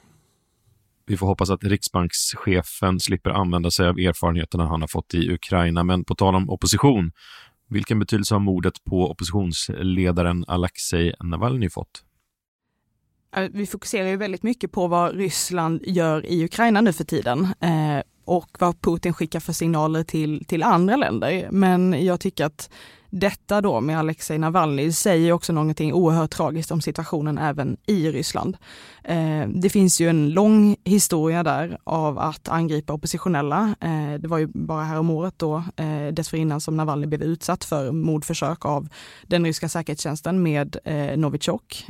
Vi 1.05 1.17
får 1.17 1.27
hoppas 1.27 1.49
att 1.49 1.63
riksbankschefen 1.63 2.99
slipper 2.99 3.29
använda 3.29 3.71
sig 3.71 3.87
av 3.87 3.99
erfarenheterna 3.99 4.65
han 4.65 4.81
har 4.81 4.87
fått 4.87 5.13
i 5.13 5.31
Ukraina. 5.31 5.83
Men 5.83 6.03
på 6.03 6.15
tal 6.15 6.35
om 6.35 6.49
opposition, 6.49 7.11
vilken 7.69 7.99
betydelse 7.99 8.35
har 8.35 8.39
mordet 8.39 8.83
på 8.83 9.11
oppositionsledaren 9.11 10.45
Alexej 10.47 11.13
Navalny 11.23 11.69
fått? 11.69 12.03
Äh, 13.35 13.49
vi 13.51 13.67
fokuserar 13.67 14.07
ju 14.07 14.15
väldigt 14.15 14.43
mycket 14.43 14.71
på 14.71 14.87
vad 14.87 15.15
Ryssland 15.15 15.81
gör 15.85 16.25
i 16.25 16.45
Ukraina 16.45 16.81
nu 16.81 16.93
för 16.93 17.03
tiden 17.03 17.47
eh, 17.59 18.03
och 18.25 18.49
vad 18.59 18.81
Putin 18.81 19.13
skickar 19.13 19.39
för 19.39 19.53
signaler 19.53 20.03
till, 20.03 20.45
till 20.45 20.63
andra 20.63 20.95
länder. 20.95 21.47
Men 21.51 22.05
jag 22.05 22.19
tycker 22.19 22.45
att 22.45 22.69
detta 23.15 23.61
då 23.61 23.81
med 23.81 23.99
Alexej 23.99 24.37
Navalny 24.37 24.91
säger 24.91 25.31
också 25.31 25.53
någonting 25.53 25.93
oerhört 25.93 26.31
tragiskt 26.31 26.71
om 26.71 26.81
situationen 26.81 27.37
även 27.37 27.77
i 27.85 28.11
Ryssland. 28.11 28.57
Eh, 29.03 29.47
det 29.47 29.69
finns 29.69 30.01
ju 30.01 30.09
en 30.09 30.29
lång 30.29 30.75
historia 30.83 31.43
där 31.43 31.77
av 31.83 32.19
att 32.19 32.49
angripa 32.49 32.93
oppositionella. 32.93 33.75
Eh, 33.81 34.19
det 34.19 34.27
var 34.27 34.37
ju 34.37 34.47
bara 34.47 34.83
här 34.83 34.99
om 34.99 35.09
året 35.09 35.33
då 35.37 35.63
eh, 35.75 36.07
dessförinnan 36.13 36.61
som 36.61 36.77
Navalny 36.77 37.07
blev 37.07 37.21
utsatt 37.23 37.63
för 37.63 37.91
mordförsök 37.91 38.65
av 38.65 38.87
den 39.27 39.45
ryska 39.45 39.69
säkerhetstjänsten 39.69 40.43
med 40.43 40.77
Novichok. 41.15 41.85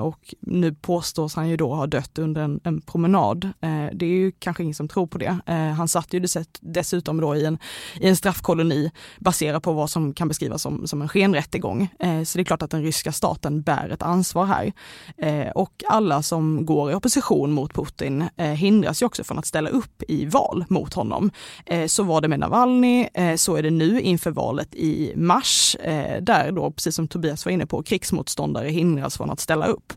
Och 0.00 0.34
nu 0.40 0.74
påstås 0.74 1.34
han 1.34 1.48
ju 1.48 1.56
då 1.56 1.74
ha 1.74 1.86
dött 1.86 2.18
under 2.18 2.58
en, 2.64 2.80
promenad. 2.80 3.50
Det 3.92 4.06
är 4.06 4.10
ju 4.10 4.32
kanske 4.38 4.62
ingen 4.62 4.74
som 4.74 4.88
tror 4.88 5.06
på 5.06 5.18
det. 5.18 5.38
Han 5.76 5.88
satt 5.88 6.12
ju 6.12 6.26
dessutom 6.60 7.20
då 7.20 7.36
i 7.36 7.44
en, 7.44 7.58
i 8.00 8.08
en 8.08 8.16
straffkoloni 8.16 8.90
baserat 9.18 9.62
på 9.62 9.72
vad 9.72 9.90
som 9.90 10.14
kan 10.14 10.28
beskrivas 10.28 10.57
som, 10.58 10.86
som 10.86 11.02
en 11.02 11.08
skenrättegång. 11.08 11.88
Eh, 11.98 12.22
så 12.22 12.38
det 12.38 12.42
är 12.42 12.44
klart 12.44 12.62
att 12.62 12.70
den 12.70 12.82
ryska 12.82 13.12
staten 13.12 13.62
bär 13.62 13.90
ett 13.90 14.02
ansvar 14.02 14.46
här. 14.46 14.72
Eh, 15.16 15.50
och 15.50 15.84
alla 15.88 16.22
som 16.22 16.66
går 16.66 16.90
i 16.90 16.94
opposition 16.94 17.52
mot 17.52 17.74
Putin 17.74 18.24
eh, 18.36 18.46
hindras 18.46 19.02
ju 19.02 19.06
också 19.06 19.24
från 19.24 19.38
att 19.38 19.46
ställa 19.46 19.70
upp 19.70 20.02
i 20.08 20.26
val 20.26 20.64
mot 20.68 20.94
honom. 20.94 21.30
Eh, 21.66 21.86
så 21.86 22.02
var 22.02 22.20
det 22.20 22.28
med 22.28 22.40
Navalny, 22.40 23.08
eh, 23.14 23.36
så 23.36 23.56
är 23.56 23.62
det 23.62 23.70
nu 23.70 24.00
inför 24.00 24.30
valet 24.30 24.74
i 24.74 25.12
mars, 25.16 25.76
eh, 25.76 26.22
där 26.22 26.52
då, 26.52 26.70
precis 26.70 26.94
som 26.94 27.08
Tobias 27.08 27.44
var 27.44 27.52
inne 27.52 27.66
på, 27.66 27.82
krigsmotståndare 27.82 28.68
hindras 28.68 29.16
från 29.16 29.30
att 29.30 29.40
ställa 29.40 29.66
upp. 29.66 29.92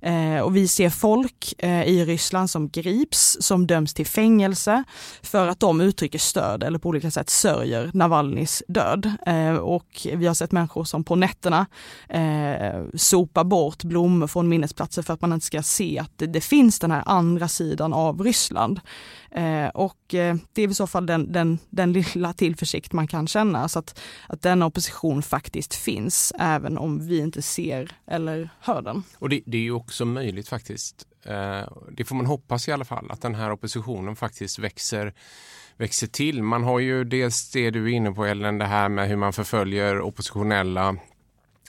Eh, 0.00 0.40
och 0.40 0.56
vi 0.56 0.68
ser 0.68 0.90
folk 0.90 1.54
eh, 1.58 1.84
i 1.84 2.04
Ryssland 2.04 2.50
som 2.50 2.68
grips, 2.68 3.36
som 3.40 3.66
döms 3.66 3.94
till 3.94 4.06
fängelse 4.06 4.84
för 5.22 5.48
att 5.48 5.60
de 5.60 5.80
uttrycker 5.80 6.18
stöd 6.18 6.62
eller 6.62 6.78
på 6.78 6.88
olika 6.88 7.10
sätt 7.10 7.30
sörjer 7.30 7.90
Navalnys 7.94 8.62
död. 8.68 9.12
Eh, 9.26 9.54
och 10.12 10.22
vi 10.22 10.26
har 10.26 10.34
sett 10.34 10.52
människor 10.52 10.84
som 10.84 11.04
på 11.04 11.16
nätterna 11.16 11.66
eh, 12.08 12.82
sopar 12.94 13.44
bort 13.44 13.84
blommor 13.84 14.26
från 14.26 14.48
minnesplatser 14.48 15.02
för 15.02 15.14
att 15.14 15.20
man 15.20 15.32
inte 15.32 15.46
ska 15.46 15.62
se 15.62 15.98
att 15.98 16.12
det, 16.16 16.26
det 16.26 16.40
finns 16.40 16.78
den 16.78 16.90
här 16.90 17.02
andra 17.06 17.48
sidan 17.48 17.92
av 17.92 18.22
Ryssland. 18.22 18.80
Eh, 19.34 19.68
och 19.68 20.14
eh, 20.14 20.36
det 20.52 20.62
är 20.62 20.68
i 20.68 20.74
så 20.74 20.86
fall 20.86 21.06
den, 21.06 21.32
den, 21.32 21.58
den 21.70 21.92
lilla 21.92 22.32
tillförsikt 22.32 22.92
man 22.92 23.06
kan 23.06 23.26
känna, 23.26 23.68
så 23.68 23.78
att, 23.78 24.00
att 24.28 24.42
denna 24.42 24.66
opposition 24.66 25.22
faktiskt 25.22 25.74
finns, 25.74 26.32
även 26.38 26.78
om 26.78 27.06
vi 27.06 27.18
inte 27.18 27.42
ser 27.42 27.90
eller 28.06 28.50
hör 28.60 28.82
den. 28.82 29.02
Och 29.18 29.28
det, 29.28 29.42
det 29.46 29.56
är 29.56 29.62
ju 29.62 29.72
också 29.72 30.04
möjligt 30.04 30.48
faktiskt, 30.48 31.06
eh, 31.24 31.72
det 31.92 32.04
får 32.04 32.14
man 32.14 32.26
hoppas 32.26 32.68
i 32.68 32.72
alla 32.72 32.84
fall, 32.84 33.10
att 33.10 33.20
den 33.20 33.34
här 33.34 33.50
oppositionen 33.52 34.16
faktiskt 34.16 34.58
växer 34.58 35.14
växer 35.76 36.06
till. 36.06 36.42
Man 36.42 36.62
har 36.62 36.78
ju 36.78 37.04
dels 37.04 37.50
det 37.50 37.70
du 37.70 37.84
är 37.84 37.96
inne 37.96 38.12
på 38.12 38.24
Ellen, 38.24 38.58
det 38.58 38.64
här 38.64 38.88
med 38.88 39.08
hur 39.08 39.16
man 39.16 39.32
förföljer 39.32 40.00
oppositionella. 40.00 40.96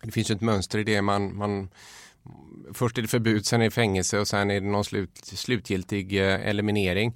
Det 0.02 0.12
finns 0.12 0.32
ju 0.32 0.36
ett 0.36 0.42
mönster 0.42 0.80
i 0.80 0.84
det. 0.84 1.02
Man, 1.02 1.38
man, 1.38 1.70
först 2.74 2.98
är 2.98 3.02
det 3.02 3.08
förbud, 3.08 3.46
sen 3.46 3.62
är 3.62 3.66
det 3.66 3.72
fängelse 3.72 4.20
och 4.20 4.28
sen 4.28 4.52
är 4.52 4.62
det 4.62 4.68
någon 4.68 4.86
slut, 4.86 5.18
slutgiltig 5.24 6.20
eh, 6.20 6.48
eliminering. 6.48 7.16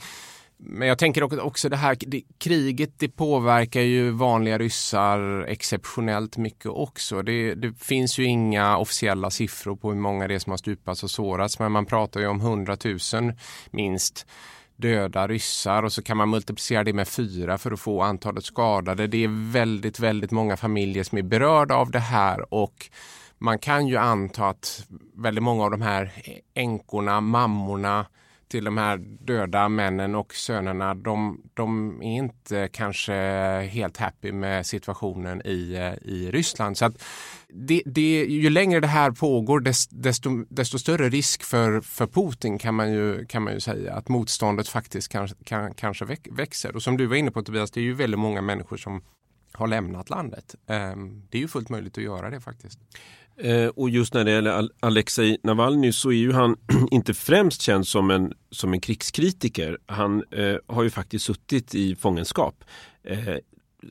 Men 0.61 0.87
jag 0.87 0.97
tänker 0.97 1.43
också 1.43 1.69
det 1.69 1.77
här 1.77 1.97
det, 1.99 2.21
kriget 2.37 2.93
det 2.97 3.09
påverkar 3.09 3.81
ju 3.81 4.11
vanliga 4.11 4.57
ryssar 4.57 5.45
exceptionellt 5.47 6.37
mycket 6.37 6.65
också. 6.65 7.21
Det, 7.21 7.55
det, 7.55 7.73
finns 7.79 8.19
ju 8.19 8.23
inga 8.23 8.77
officiella 8.77 9.29
siffror 9.29 9.75
på 9.75 9.89
hur 9.89 9.99
många 9.99 10.27
det 10.27 10.35
är 10.35 10.39
som 10.39 10.51
har 10.51 10.57
stupats 10.57 11.03
och 11.03 11.11
sårats 11.11 11.59
men 11.59 11.71
man 11.71 11.85
pratar 11.85 12.19
ju 12.19 12.27
om 12.27 12.41
100 12.41 12.77
000 12.85 13.33
minst 13.71 14.25
döda 14.75 15.27
ryssar 15.27 15.83
och 15.83 15.93
så 15.93 16.03
kan 16.03 16.17
man 16.17 16.29
multiplicera 16.29 16.83
det 16.83 16.93
med 16.93 17.07
fyra 17.07 17.57
för 17.57 17.71
att 17.71 17.79
få 17.79 18.01
antalet 18.01 18.45
skadade. 18.45 19.07
Det 19.07 19.23
är 19.23 19.51
väldigt, 19.51 19.99
väldigt 19.99 20.31
många 20.31 20.57
familjer 20.57 21.03
som 21.03 21.17
är 21.17 21.23
berörda 21.23 21.75
av 21.75 21.91
det 21.91 21.99
här 21.99 22.53
och 22.53 22.89
man 23.37 23.59
kan 23.59 23.87
ju 23.87 23.97
anta 23.97 24.47
att 24.47 24.87
väldigt 25.15 25.43
många 25.43 25.63
av 25.63 25.71
de 25.71 25.81
här 25.81 26.11
änkorna, 26.53 27.21
mammorna, 27.21 28.05
till 28.49 28.63
de 28.63 28.77
här 28.77 28.97
döda 28.97 29.69
männen 29.69 30.15
och 30.15 30.33
sönerna, 30.33 30.93
de, 30.93 31.41
de 31.53 32.01
är 32.01 32.17
inte 32.17 32.69
kanske 32.73 33.13
helt 33.71 33.97
happy 33.97 34.31
med 34.31 34.65
situationen 34.65 35.41
i, 35.45 35.73
eh, 35.73 36.09
i 36.09 36.31
Ryssland. 36.31 36.77
Så 36.77 36.85
att 36.85 37.03
det, 37.47 37.81
det, 37.85 38.25
ju 38.25 38.49
längre 38.49 38.79
det 38.79 38.87
här 38.87 39.11
pågår 39.11 39.59
desto, 39.89 40.45
desto 40.49 40.79
större 40.79 41.09
risk 41.09 41.43
för, 41.43 41.81
för 41.81 42.07
Putin 42.07 42.57
kan 42.57 42.75
man, 42.75 42.93
ju, 42.93 43.25
kan 43.25 43.43
man 43.43 43.53
ju 43.53 43.59
säga 43.59 43.93
att 43.93 44.09
motståndet 44.09 44.67
faktiskt 44.67 45.11
kan, 45.11 45.27
kan, 45.27 45.73
kanske 45.73 46.05
växer. 46.31 46.75
Och 46.75 46.83
som 46.83 46.97
du 46.97 47.05
var 47.05 47.15
inne 47.15 47.31
på 47.31 47.41
Tobias, 47.43 47.71
det 47.71 47.79
är 47.79 47.83
ju 47.83 47.93
väldigt 47.93 48.19
många 48.19 48.41
människor 48.41 48.77
som 48.77 49.01
har 49.51 49.67
lämnat 49.67 50.09
landet. 50.09 50.55
Ehm, 50.67 51.27
det 51.29 51.37
är 51.37 51.41
ju 51.41 51.47
fullt 51.47 51.69
möjligt 51.69 51.97
att 51.97 52.03
göra 52.03 52.29
det 52.29 52.41
faktiskt. 52.41 52.79
Eh, 53.39 53.67
och 53.67 53.89
just 53.89 54.13
när 54.13 54.25
det 54.25 54.31
gäller 54.31 54.69
Alexej 54.79 55.37
Navalny 55.43 55.91
så 55.91 56.11
är 56.11 56.15
ju 56.15 56.31
han 56.31 56.55
inte 56.91 57.13
främst 57.13 57.61
känd 57.61 57.87
som 57.87 58.11
en, 58.11 58.33
som 58.51 58.73
en 58.73 58.81
krigskritiker. 58.81 59.77
Han 59.85 60.23
eh, 60.31 60.55
har 60.67 60.83
ju 60.83 60.89
faktiskt 60.89 61.25
suttit 61.25 61.75
i 61.75 61.95
fångenskap 61.95 62.63
eh, 63.03 63.35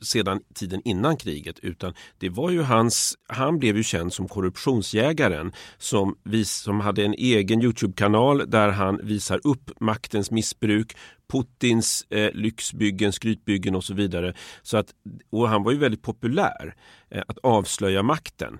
sedan 0.01 0.41
tiden 0.53 0.81
innan 0.85 1.17
kriget 1.17 1.59
utan 1.59 1.93
det 2.17 2.29
var 2.29 2.49
ju 2.49 2.61
hans, 2.61 3.17
han 3.27 3.59
blev 3.59 3.77
ju 3.77 3.83
känd 3.83 4.13
som 4.13 4.27
korruptionsjägaren 4.27 5.51
som, 5.77 6.17
vis, 6.23 6.51
som 6.51 6.79
hade 6.79 7.05
en 7.05 7.13
egen 7.13 7.61
Youtube-kanal 7.61 8.49
där 8.49 8.69
han 8.69 8.99
visar 9.03 9.39
upp 9.43 9.71
maktens 9.79 10.31
missbruk, 10.31 10.97
Putins 11.31 12.05
eh, 12.09 12.31
lyxbyggen, 12.33 13.13
skrytbyggen 13.13 13.75
och 13.75 13.83
så 13.83 13.93
vidare. 13.93 14.33
Så 14.61 14.77
att, 14.77 14.87
och 15.29 15.49
han 15.49 15.63
var 15.63 15.71
ju 15.71 15.77
väldigt 15.77 16.01
populär 16.01 16.75
eh, 17.09 17.23
att 17.27 17.37
avslöja 17.37 18.03
makten. 18.03 18.59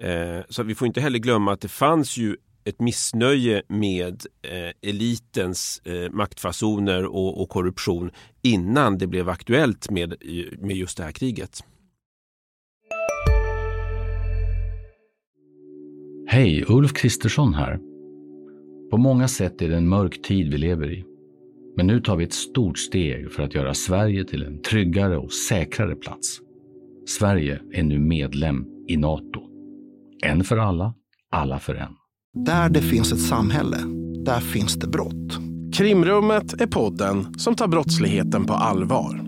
Eh, 0.00 0.44
så 0.48 0.62
vi 0.62 0.74
får 0.74 0.86
inte 0.86 1.00
heller 1.00 1.18
glömma 1.18 1.52
att 1.52 1.60
det 1.60 1.68
fanns 1.68 2.16
ju 2.16 2.36
ett 2.64 2.80
missnöje 2.80 3.62
med 3.68 4.22
eh, 4.42 4.90
elitens 4.90 5.82
eh, 5.84 6.10
maktfasoner 6.10 7.04
och, 7.04 7.42
och, 7.42 7.48
korruption 7.48 8.10
innan 8.42 8.98
det 8.98 9.06
blev 9.06 9.28
aktuellt 9.28 9.90
med, 9.90 10.14
med 10.58 10.76
just 10.76 10.96
det 10.96 11.04
här 11.04 11.12
kriget. 11.12 11.64
Hej, 16.26 16.64
Ulf 16.68 16.92
Kristersson 16.92 17.54
här. 17.54 17.78
På 18.90 18.96
många 18.96 19.28
sätt 19.28 19.62
är 19.62 19.68
det 19.68 19.76
en 19.76 19.88
mörk 19.88 20.22
tid 20.22 20.52
vi 20.52 20.58
lever 20.58 20.92
i. 20.92 21.04
Men 21.76 21.86
nu 21.86 22.00
tar 22.00 22.16
vi 22.16 22.24
ett 22.24 22.32
stort 22.32 22.78
steg 22.78 23.32
för 23.32 23.42
att 23.42 23.54
göra 23.54 23.74
Sverige 23.74 24.24
till 24.24 24.42
en 24.42 24.62
tryggare 24.62 25.18
och 25.18 25.32
säkrare 25.32 25.94
plats. 25.94 26.40
Sverige 27.06 27.60
är 27.72 27.82
nu 27.82 27.98
medlem 27.98 28.66
i 28.88 28.96
Nato. 28.96 29.47
En 30.22 30.44
för 30.44 30.56
alla, 30.56 30.94
alla 31.30 31.58
för 31.58 31.74
en. 31.74 31.92
Där 32.44 32.68
det 32.68 32.82
finns 32.82 33.12
ett 33.12 33.22
samhälle, 33.22 33.78
där 34.24 34.40
finns 34.40 34.74
det 34.74 34.86
brott. 34.88 35.38
Krimrummet 35.74 36.60
är 36.60 36.66
podden 36.66 37.38
som 37.38 37.54
tar 37.54 37.68
brottsligheten 37.68 38.44
på 38.44 38.54
allvar. 38.54 39.27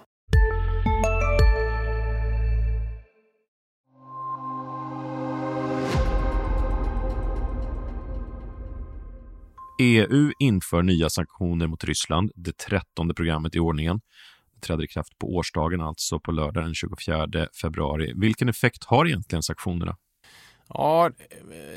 EU 9.81 10.31
inför 10.39 10.81
nya 10.81 11.09
sanktioner 11.09 11.67
mot 11.67 11.83
Ryssland, 11.83 12.31
det 12.35 12.57
trettonde 12.57 13.13
programmet 13.13 13.55
i 13.55 13.59
ordningen. 13.59 14.01
Det 14.55 14.67
träder 14.67 14.83
i 14.83 14.87
kraft 14.87 15.17
på 15.17 15.35
årsdagen, 15.35 15.81
alltså 15.81 16.19
på 16.19 16.31
lördag 16.31 16.63
den 16.63 16.73
24 16.73 17.27
februari. 17.61 18.13
Vilken 18.15 18.49
effekt 18.49 18.83
har 18.83 19.07
egentligen 19.07 19.43
sanktionerna? 19.43 19.97
Ja, 20.67 21.11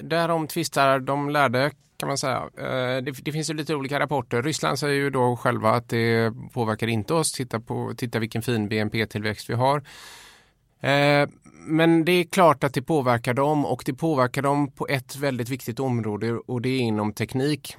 därom 0.02 0.46
tvistar 0.46 1.00
de 1.00 1.30
lärde 1.30 1.70
kan 1.96 2.08
man 2.08 2.18
säga. 2.18 2.50
Eh, 2.58 3.02
det, 3.02 3.24
det, 3.24 3.32
finns 3.32 3.50
ju 3.50 3.54
lite 3.54 3.74
olika 3.74 4.00
rapporter. 4.00 4.42
Ryssland 4.42 4.78
säger 4.78 4.94
ju 4.94 5.10
då 5.10 5.36
själva 5.36 5.70
att 5.70 5.88
det 5.88 6.32
påverkar 6.52 6.86
inte 6.86 7.14
oss. 7.14 7.32
Titta, 7.32 7.60
på, 7.60 7.92
titta 7.96 8.18
vilken 8.18 8.42
fin 8.42 8.68
BNP-tillväxt 8.68 9.50
vi 9.50 9.54
har. 9.54 9.78
Eh, 10.80 11.28
men 11.66 12.04
det 12.04 12.12
är 12.12 12.24
klart 12.24 12.64
att 12.64 12.74
det 12.74 12.82
påverkar 12.82 13.34
dem 13.34 13.66
och 13.66 13.82
det 13.86 13.94
påverkar 13.94 14.42
dem 14.42 14.70
på 14.70 14.86
ett 14.88 15.16
väldigt 15.16 15.48
viktigt 15.48 15.80
område 15.80 16.32
och 16.32 16.62
det 16.62 16.68
är 16.68 16.80
inom 16.80 17.12
teknik 17.12 17.76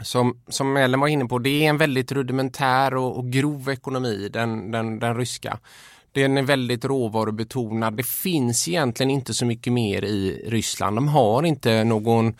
som, 0.00 0.40
som 0.48 0.76
Ellen 0.76 1.00
var 1.00 1.08
inne 1.08 1.24
på, 1.24 1.38
det 1.38 1.64
är 1.64 1.68
en 1.68 1.78
väldigt 1.78 2.12
rudimentär 2.12 2.94
och, 2.94 3.18
och 3.18 3.30
grov 3.30 3.68
ekonomi, 3.68 4.28
den, 4.32 4.70
den, 4.70 4.98
den 4.98 5.16
ryska. 5.16 5.58
Den 6.12 6.38
är 6.38 6.42
väldigt 6.42 6.84
råvarubetonad. 6.84 7.96
Det 7.96 8.06
finns 8.06 8.68
egentligen 8.68 9.10
inte 9.10 9.34
så 9.34 9.46
mycket 9.46 9.72
mer 9.72 10.04
i 10.04 10.44
Ryssland. 10.48 10.96
De 10.96 11.08
har 11.08 11.42
inte 11.42 11.84
någon, 11.84 12.34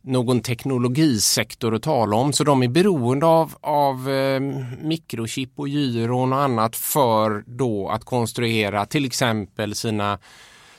någon 0.00 0.40
teknologisektor 0.40 1.74
att 1.74 1.82
tala 1.82 2.16
om 2.16 2.32
så 2.32 2.44
de 2.44 2.62
är 2.62 2.68
beroende 2.68 3.26
av, 3.26 3.54
av 3.60 4.10
eh, 4.10 4.40
mikrochip 4.80 5.50
och 5.56 5.68
gyron 5.68 6.32
och 6.32 6.40
annat 6.40 6.76
för 6.76 7.44
då 7.46 7.88
att 7.88 8.04
konstruera 8.04 8.86
till 8.86 9.04
exempel 9.04 9.74
sina 9.74 10.18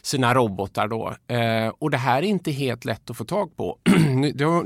sina 0.04 0.34
robotar 0.34 0.88
då. 0.88 1.16
Eh, 1.28 1.74
och 1.80 1.92
det 1.92 1.98
här 1.98 2.18
är 2.18 2.28
inte 2.28 2.52
helt 2.52 2.86
lätt 2.86 3.10
att 3.10 3.18
få 3.18 3.26
tag 3.26 3.58
på. 3.58 3.80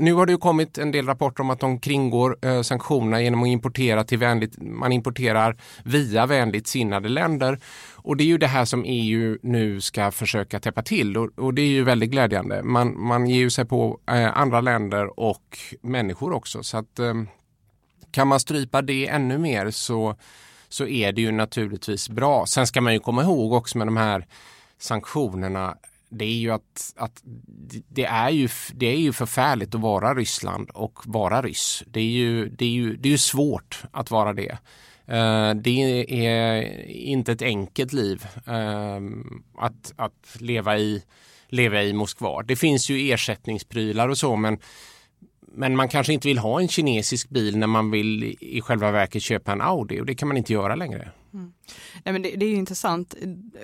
nu, 0.00 0.12
har 0.12 0.26
det 0.26 0.32
ju 0.32 0.38
kommit 0.38 0.78
en 0.78 0.92
del 0.92 1.06
rapporter 1.06 1.40
om 1.40 1.50
att 1.50 1.60
de 1.60 1.80
kringgår 1.80 2.38
eh, 2.42 2.62
sanktionerna 2.62 3.22
genom 3.22 3.42
att 3.42 3.48
importera 3.48 4.04
till 4.04 4.18
vänligt, 4.18 4.62
man 4.62 4.92
importerar 4.92 5.56
via 5.84 6.26
vänligt 6.26 6.66
sinnade 6.66 7.08
länder. 7.08 7.58
Och 7.94 8.16
det 8.16 8.24
är 8.24 8.26
ju 8.26 8.38
det 8.38 8.46
här 8.46 8.64
som 8.64 8.84
EU 8.86 9.38
nu 9.42 9.80
ska 9.80 10.10
försöka 10.10 10.60
täppa 10.60 10.82
till 10.82 11.16
och, 11.16 11.38
och 11.38 11.54
det 11.54 11.62
är 11.62 11.66
ju 11.66 11.84
väldigt 11.84 12.10
glädjande. 12.10 12.62
Man, 12.62 13.00
man 13.00 13.26
ger 13.26 13.38
ju 13.38 13.50
sig 13.50 13.64
på 13.64 14.00
eh, 14.10 14.38
andra 14.38 14.60
länder 14.60 15.20
och 15.20 15.58
människor 15.82 16.32
också. 16.32 16.62
Så 16.62 16.76
att 16.78 16.98
eh, 16.98 17.14
kan 18.10 18.28
man 18.28 18.40
strypa 18.40 18.82
det 18.82 19.08
ännu 19.08 19.38
mer 19.38 19.70
så, 19.70 20.16
så 20.68 20.86
är 20.86 21.12
det 21.12 21.20
ju 21.20 21.30
naturligtvis 21.30 22.08
bra. 22.08 22.46
Sen 22.46 22.66
ska 22.66 22.80
man 22.80 22.92
ju 22.92 23.00
komma 23.00 23.22
ihåg 23.22 23.52
också 23.52 23.78
med 23.78 23.86
de 23.86 23.96
här 23.96 24.26
sanktionerna 24.78 25.76
det 26.10 26.24
är 26.24 26.38
ju 26.38 26.50
att, 26.50 26.94
att 26.96 27.22
det, 27.88 28.04
är 28.04 28.30
ju, 28.30 28.48
det 28.74 28.86
är 28.86 28.98
ju 28.98 29.12
förfärligt 29.12 29.74
att 29.74 29.80
vara 29.80 30.14
Ryssland 30.14 30.70
och 30.70 30.98
vara 31.04 31.42
ryss. 31.42 31.84
Det 31.86 32.00
är 32.00 32.04
ju, 32.04 32.48
det 32.48 32.64
är 32.64 32.70
ju, 32.70 32.96
det 32.96 33.08
är 33.08 33.10
ju 33.10 33.18
svårt 33.18 33.82
att 33.90 34.10
vara 34.10 34.32
det. 34.32 34.58
Uh, 35.08 35.54
det 35.62 36.04
är 36.26 36.62
inte 36.90 37.32
ett 37.32 37.42
enkelt 37.42 37.92
liv 37.92 38.26
uh, 38.48 39.00
att, 39.58 39.92
att 39.96 40.36
leva, 40.38 40.78
i, 40.78 41.02
leva 41.48 41.82
i 41.82 41.92
Moskva. 41.92 42.42
Det 42.42 42.56
finns 42.56 42.90
ju 42.90 43.12
ersättningsprylar 43.12 44.08
och 44.08 44.18
så 44.18 44.36
men 44.36 44.58
men 45.52 45.76
man 45.76 45.88
kanske 45.88 46.12
inte 46.12 46.28
vill 46.28 46.38
ha 46.38 46.60
en 46.60 46.68
kinesisk 46.68 47.28
bil 47.28 47.58
när 47.58 47.66
man 47.66 47.90
vill 47.90 48.36
i 48.40 48.60
själva 48.60 48.90
verket 48.90 49.22
köpa 49.22 49.52
en 49.52 49.60
Audi 49.60 50.00
och 50.00 50.06
det 50.06 50.14
kan 50.14 50.28
man 50.28 50.36
inte 50.36 50.52
göra 50.52 50.74
längre. 50.74 51.12
Mm. 51.34 51.52
Nej, 52.04 52.12
men 52.12 52.22
det, 52.22 52.36
det, 52.36 52.46
är 52.46 52.54
intressant. 52.54 53.14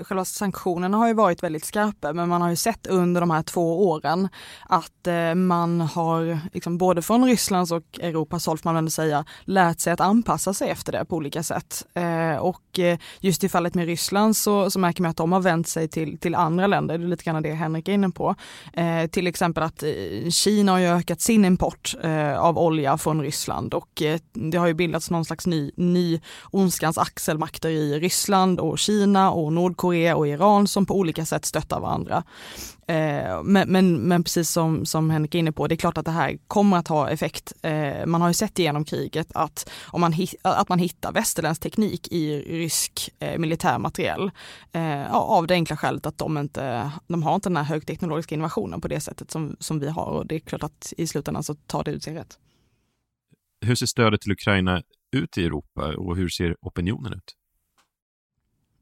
Själva 0.00 0.24
sanktionerna 0.24 0.96
har 0.96 1.09
ju 1.09 1.14
varit 1.14 1.42
väldigt 1.42 1.64
skarpa 1.64 2.12
men 2.12 2.29
man 2.29 2.42
har 2.42 2.50
ju 2.50 2.57
sett 2.57 2.87
under 2.87 3.20
de 3.20 3.31
här 3.31 3.42
två 3.42 3.88
åren 3.88 4.29
att 4.68 5.07
eh, 5.07 5.35
man 5.35 5.81
har, 5.81 6.40
liksom, 6.53 6.79
både 6.79 7.03
från 7.03 7.24
Rysslands 7.24 7.72
och 7.72 8.00
Europas 8.00 8.46
håll 8.46 8.59
får 8.59 8.68
man 8.68 8.77
ändå 8.77 8.90
säga, 8.90 9.24
lärt 9.44 9.81
sig 9.81 9.92
att 9.92 10.00
anpassa 10.00 10.55
sig 10.55 10.70
efter 10.70 10.92
det 10.92 11.05
på 11.05 11.16
olika 11.16 11.42
sätt. 11.42 11.87
Eh, 11.94 12.37
och 12.37 12.79
eh, 12.79 12.98
just 13.20 13.44
i 13.44 13.48
fallet 13.48 13.74
med 13.74 13.87
Ryssland 13.87 14.37
så, 14.37 14.70
så 14.70 14.79
märker 14.79 15.03
man 15.03 15.11
att 15.11 15.16
de 15.16 15.33
har 15.33 15.40
vänt 15.40 15.68
sig 15.68 15.88
till, 15.88 16.18
till 16.18 16.35
andra 16.35 16.66
länder, 16.66 16.98
det 16.98 17.05
är 17.05 17.09
lite 17.09 17.24
grann 17.24 17.42
det 17.42 17.53
Henrik 17.53 17.88
är 17.88 17.92
inne 17.92 18.11
på. 18.11 18.35
Eh, 18.72 19.07
till 19.07 19.27
exempel 19.27 19.62
att 19.62 19.83
eh, 19.83 20.31
Kina 20.31 20.72
har 20.72 20.79
ju 20.79 20.87
ökat 20.87 21.20
sin 21.20 21.44
import 21.44 21.94
eh, 22.03 22.38
av 22.38 22.59
olja 22.59 22.98
från 22.98 23.22
Ryssland 23.22 23.74
och 23.74 24.03
eh, 24.03 24.20
det 24.33 24.59
har 24.59 24.66
ju 24.66 24.74
bildats 24.74 25.11
någon 25.11 25.24
slags 25.24 25.46
ny, 25.46 25.70
ny 25.77 26.20
ondskans 26.50 26.98
axelmakter 27.55 27.71
i 27.71 28.01
Ryssland 28.01 28.61
och 28.61 28.79
Kina 28.79 29.31
och 29.31 29.53
Nordkorea 29.53 30.17
och 30.17 30.29
Iran 30.29 30.67
som 30.67 30.87
på 30.87 30.95
olika 30.95 31.25
sätt 31.25 31.45
stöttar 31.45 31.81
varandra. 31.81 32.25
Eh, 32.88 33.43
men, 33.45 33.69
men, 33.69 34.09
men, 34.09 34.25
precis 34.25 34.51
som, 34.51 34.87
som 34.87 35.11
Henrik 35.11 35.35
är 35.35 35.38
inne 35.38 35.53
på, 35.53 35.69
det 35.69 35.75
är 35.75 35.77
klart 35.77 35.99
att 35.99 36.05
det 36.05 36.12
här 36.12 36.38
kommer 36.49 36.77
att 36.77 36.88
ha 36.88 37.11
effekt. 37.11 37.53
Eh, 37.62 38.07
man 38.07 38.21
har 38.21 38.29
ju 38.29 38.35
sett 38.35 38.59
genom 38.59 38.85
kriget 38.85 39.29
att, 39.35 39.71
om 39.93 40.01
man, 40.01 40.14
att 40.43 40.69
man 40.69 40.79
hittar 40.79 41.12
västerländsk 41.12 41.62
teknik 41.62 42.09
i 42.12 42.43
rysk 42.61 43.11
eh, 43.21 43.38
militär 43.38 43.81
eh, 44.73 45.14
av 45.14 45.47
det 45.47 45.55
enkla 45.55 45.77
skälet 45.77 46.07
att 46.07 46.19
de 46.19 46.38
inte 46.38 46.90
de 47.09 47.23
har 47.23 47.35
inte 47.35 47.49
den 47.49 47.57
här 47.57 47.64
högteknologiska 47.64 48.35
innovationen 48.35 48.81
på 48.81 48.88
det 48.88 49.01
sättet 49.01 49.31
som, 49.31 49.57
som 49.61 49.81
vi 49.81 49.88
har 49.88 50.07
och 50.07 50.27
det 50.27 50.35
är 50.35 50.40
klart 50.40 50.62
att 50.62 50.93
i 50.97 51.07
slutändan 51.07 51.43
så 51.43 51.55
tar 51.55 51.85
det 51.85 51.90
ut 51.90 52.03
sin 52.03 52.14
rätt. 52.14 52.38
Hur 53.67 53.75
ser 53.75 53.87
stödet 53.87 54.21
till 54.21 54.33
Ukraina 54.33 54.83
ut 55.14 55.38
i 55.38 55.45
Europa 55.45 55.95
och 55.97 56.17
hur 56.17 56.29
ser 56.29 56.57
opinionen 56.61 57.12
ut? 57.12 57.35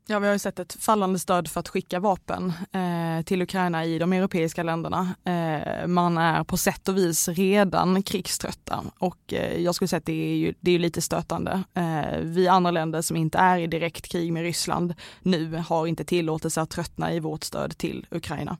Ja, 0.06 0.18
vi 0.18 0.26
har 0.26 0.32
ju 0.32 0.38
sett 0.38 0.58
ett 0.58 0.72
fallande 0.72 1.18
stöd 1.18 1.48
för 1.48 1.60
att 1.60 1.68
skicka 1.68 2.00
vapen 2.00 2.52
eh, 2.72 3.24
till 3.24 3.42
Ukraina 3.42 3.84
i 3.84 3.98
de 3.98 4.12
europeiska 4.12 4.62
länderna. 4.62 5.14
Eh, 5.24 5.86
man 5.86 6.18
är 6.18 6.44
på 6.44 6.56
sätt 6.56 6.88
och 6.88 6.96
vis 6.96 7.28
redan 7.28 8.02
krigströtta 8.02 8.84
och 8.98 9.32
eh, 9.32 9.60
jag 9.62 9.74
skulle 9.74 9.88
säga 9.88 9.98
att 9.98 10.06
det 10.06 10.32
är 10.32 10.36
ju, 10.36 10.54
det 10.60 10.70
är 10.70 10.78
lite 10.78 11.02
stötande. 11.02 11.62
Eh, 11.74 12.18
vi 12.22 12.48
andra 12.48 12.70
länder 12.70 13.02
som 13.02 13.16
inte 13.16 13.38
är 13.38 13.58
i 13.58 13.66
direkt 13.66 14.08
krig 14.08 14.32
med 14.32 14.42
Ryssland 14.42 14.94
nu 15.20 15.62
har 15.68 15.86
inte 15.86 16.04
tillåtelse 16.04 16.60
att 16.60 16.70
tröttna 16.70 17.12
i 17.12 17.20
vårt 17.20 17.44
stöd 17.44 17.78
till 17.78 18.06
Ukraina. 18.10 18.58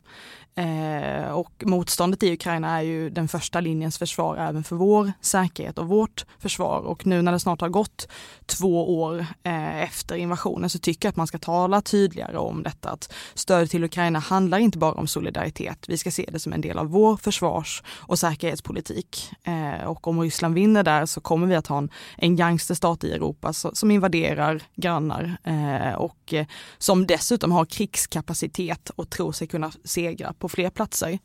Eh, 0.55 1.31
och 1.31 1.53
motståndet 1.65 2.23
i 2.23 2.33
Ukraina 2.33 2.79
är 2.79 2.83
ju 2.83 3.11
den 3.11 3.29
första 3.29 3.61
linjens 3.61 3.99
försvar 3.99 4.37
även 4.37 4.65
för 4.65 4.77
vår 4.77 5.13
säkerhet 5.21 5.79
och 5.79 5.89
vårt 5.89 6.27
försvar. 6.39 6.81
Och 6.81 7.07
nu 7.07 7.23
när 7.23 7.33
det 7.33 7.41
snart 7.41 7.61
har 7.61 7.69
gått 7.69 8.09
två 8.47 9.01
år 9.01 9.27
eh, 9.43 9.83
efter 9.83 10.17
invasionen 10.17 10.71
så 10.71 10.79
tycker 10.79 11.07
jag 11.07 11.11
att 11.11 11.17
man 11.17 11.27
ska 11.27 11.39
tala 11.43 11.81
tydligare 11.81 12.39
om 12.39 12.63
detta. 12.63 12.91
Att 12.91 13.13
stöd 13.35 13.71
till 13.71 13.85
Ukraina 13.85 14.19
handlar 14.19 14.59
inte 14.59 14.79
bara 14.79 14.93
om 14.93 15.07
solidaritet. 15.07 15.85
Vi 15.89 15.99
ska 15.99 16.11
se 16.11 16.29
det 16.33 16.39
som 16.39 16.53
en 16.53 16.61
del 16.61 16.79
av 16.79 16.87
vår 16.87 17.17
försvars 17.17 17.83
och 17.89 18.19
säkerhetspolitik. 18.19 19.31
Eh, 19.45 19.87
och 19.87 20.09
om 20.09 20.21
Ryssland 20.21 20.55
vinner 20.55 20.83
där 20.83 21.07
så 21.07 21.21
kommer 21.21 21.47
vi 21.47 21.55
att 21.55 21.67
ha 21.67 21.79
en, 21.79 21.91
en 22.17 22.37
gangsterstat 22.37 23.05
i 23.05 23.13
Europa 23.13 23.53
så, 23.53 23.71
som 23.75 23.91
invaderar 23.91 24.63
grannar 24.77 25.37
eh, 25.45 25.95
och 25.95 26.35
eh, 26.35 26.47
som 26.79 27.07
dessutom 27.07 27.53
har 27.53 27.65
krigskapacitet 27.65 28.91
och 28.97 29.11
tror 29.11 29.33
sig 29.33 29.47
kunna 29.47 29.73
segra 29.85 30.33
på 30.33 30.49
fler 30.49 30.71
platser. 30.71 31.19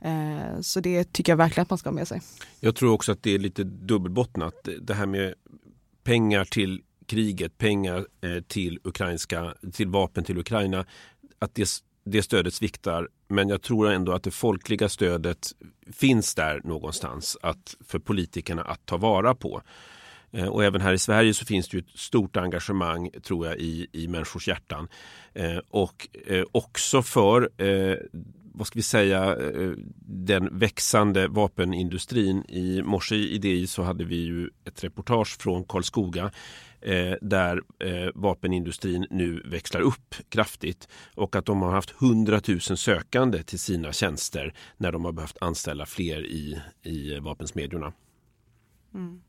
Eh, 0.00 0.60
så 0.60 0.80
det 0.80 1.12
tycker 1.12 1.32
jag 1.32 1.36
verkligen 1.36 1.62
att 1.62 1.70
man 1.70 1.78
ska 1.78 1.88
ha 1.88 1.94
med 1.94 2.08
sig. 2.08 2.20
Jag 2.60 2.76
tror 2.76 2.92
också 2.92 3.12
att 3.12 3.22
det 3.22 3.34
är 3.34 3.38
lite 3.38 3.64
dubbelbottnat. 3.64 4.68
Det 4.80 4.94
här 4.94 5.06
med 5.06 5.34
pengar 6.04 6.44
till 6.44 6.82
kriget, 7.06 7.58
pengar 7.58 8.06
eh, 8.20 8.40
till, 8.40 8.78
ukrainska, 8.84 9.54
till 9.72 9.88
vapen 9.88 10.24
till 10.24 10.38
Ukraina. 10.38 10.86
Att 11.38 11.54
det, 11.54 11.68
det 12.04 12.22
stödet 12.22 12.54
sviktar. 12.54 13.08
Men 13.28 13.48
jag 13.48 13.62
tror 13.62 13.90
ändå 13.90 14.12
att 14.12 14.22
det 14.22 14.30
folkliga 14.30 14.88
stödet 14.88 15.52
finns 15.92 16.34
där 16.34 16.60
någonstans 16.64 17.36
att, 17.42 17.76
för 17.84 17.98
politikerna 17.98 18.62
att 18.62 18.86
ta 18.86 18.96
vara 18.96 19.34
på. 19.34 19.62
Eh, 20.32 20.48
och 20.48 20.64
även 20.64 20.80
här 20.80 20.92
i 20.92 20.98
Sverige 20.98 21.34
så 21.34 21.44
finns 21.44 21.68
det 21.68 21.76
ju 21.76 21.80
ett 21.80 21.98
stort 21.98 22.36
engagemang 22.36 23.10
tror 23.22 23.46
jag 23.46 23.56
i, 23.56 23.86
i 23.92 24.08
människors 24.08 24.48
hjärtan. 24.48 24.88
Eh, 25.32 25.58
och 25.68 26.08
eh, 26.26 26.44
också 26.52 27.02
för 27.02 27.62
eh, 27.62 27.96
vad 28.56 28.66
ska 28.66 28.78
vi 28.78 28.82
säga, 28.82 29.36
den 30.06 30.58
växande 30.58 31.28
vapenindustrin. 31.28 32.44
I 32.48 32.82
morse 32.82 33.16
i 33.16 33.38
DI 33.38 33.66
så 33.66 33.82
hade 33.82 34.04
vi 34.04 34.16
ju 34.16 34.50
ett 34.64 34.84
reportage 34.84 35.40
från 35.40 35.64
Karlskoga 35.64 36.30
eh, 36.84 37.14
där 37.20 37.62
eh, 37.78 38.10
vapenindustrin 38.14 39.06
nu 39.10 39.42
växlar 39.44 39.80
upp 39.80 40.14
kraftigt 40.28 40.88
och 41.14 41.36
att 41.36 41.46
de 41.46 41.62
har 41.62 41.72
haft 41.72 42.02
100 42.02 42.40
000 42.48 42.60
sökande 42.60 43.42
till 43.42 43.58
sina 43.58 43.92
tjänster 43.92 44.54
när 44.76 44.92
de 44.92 45.04
har 45.04 45.12
behövt 45.12 45.36
anställa 45.40 45.86
fler 45.86 46.26
i, 46.26 46.60
i 46.82 47.18
vapensmedjorna. 47.20 47.92
Mm. 48.94 49.20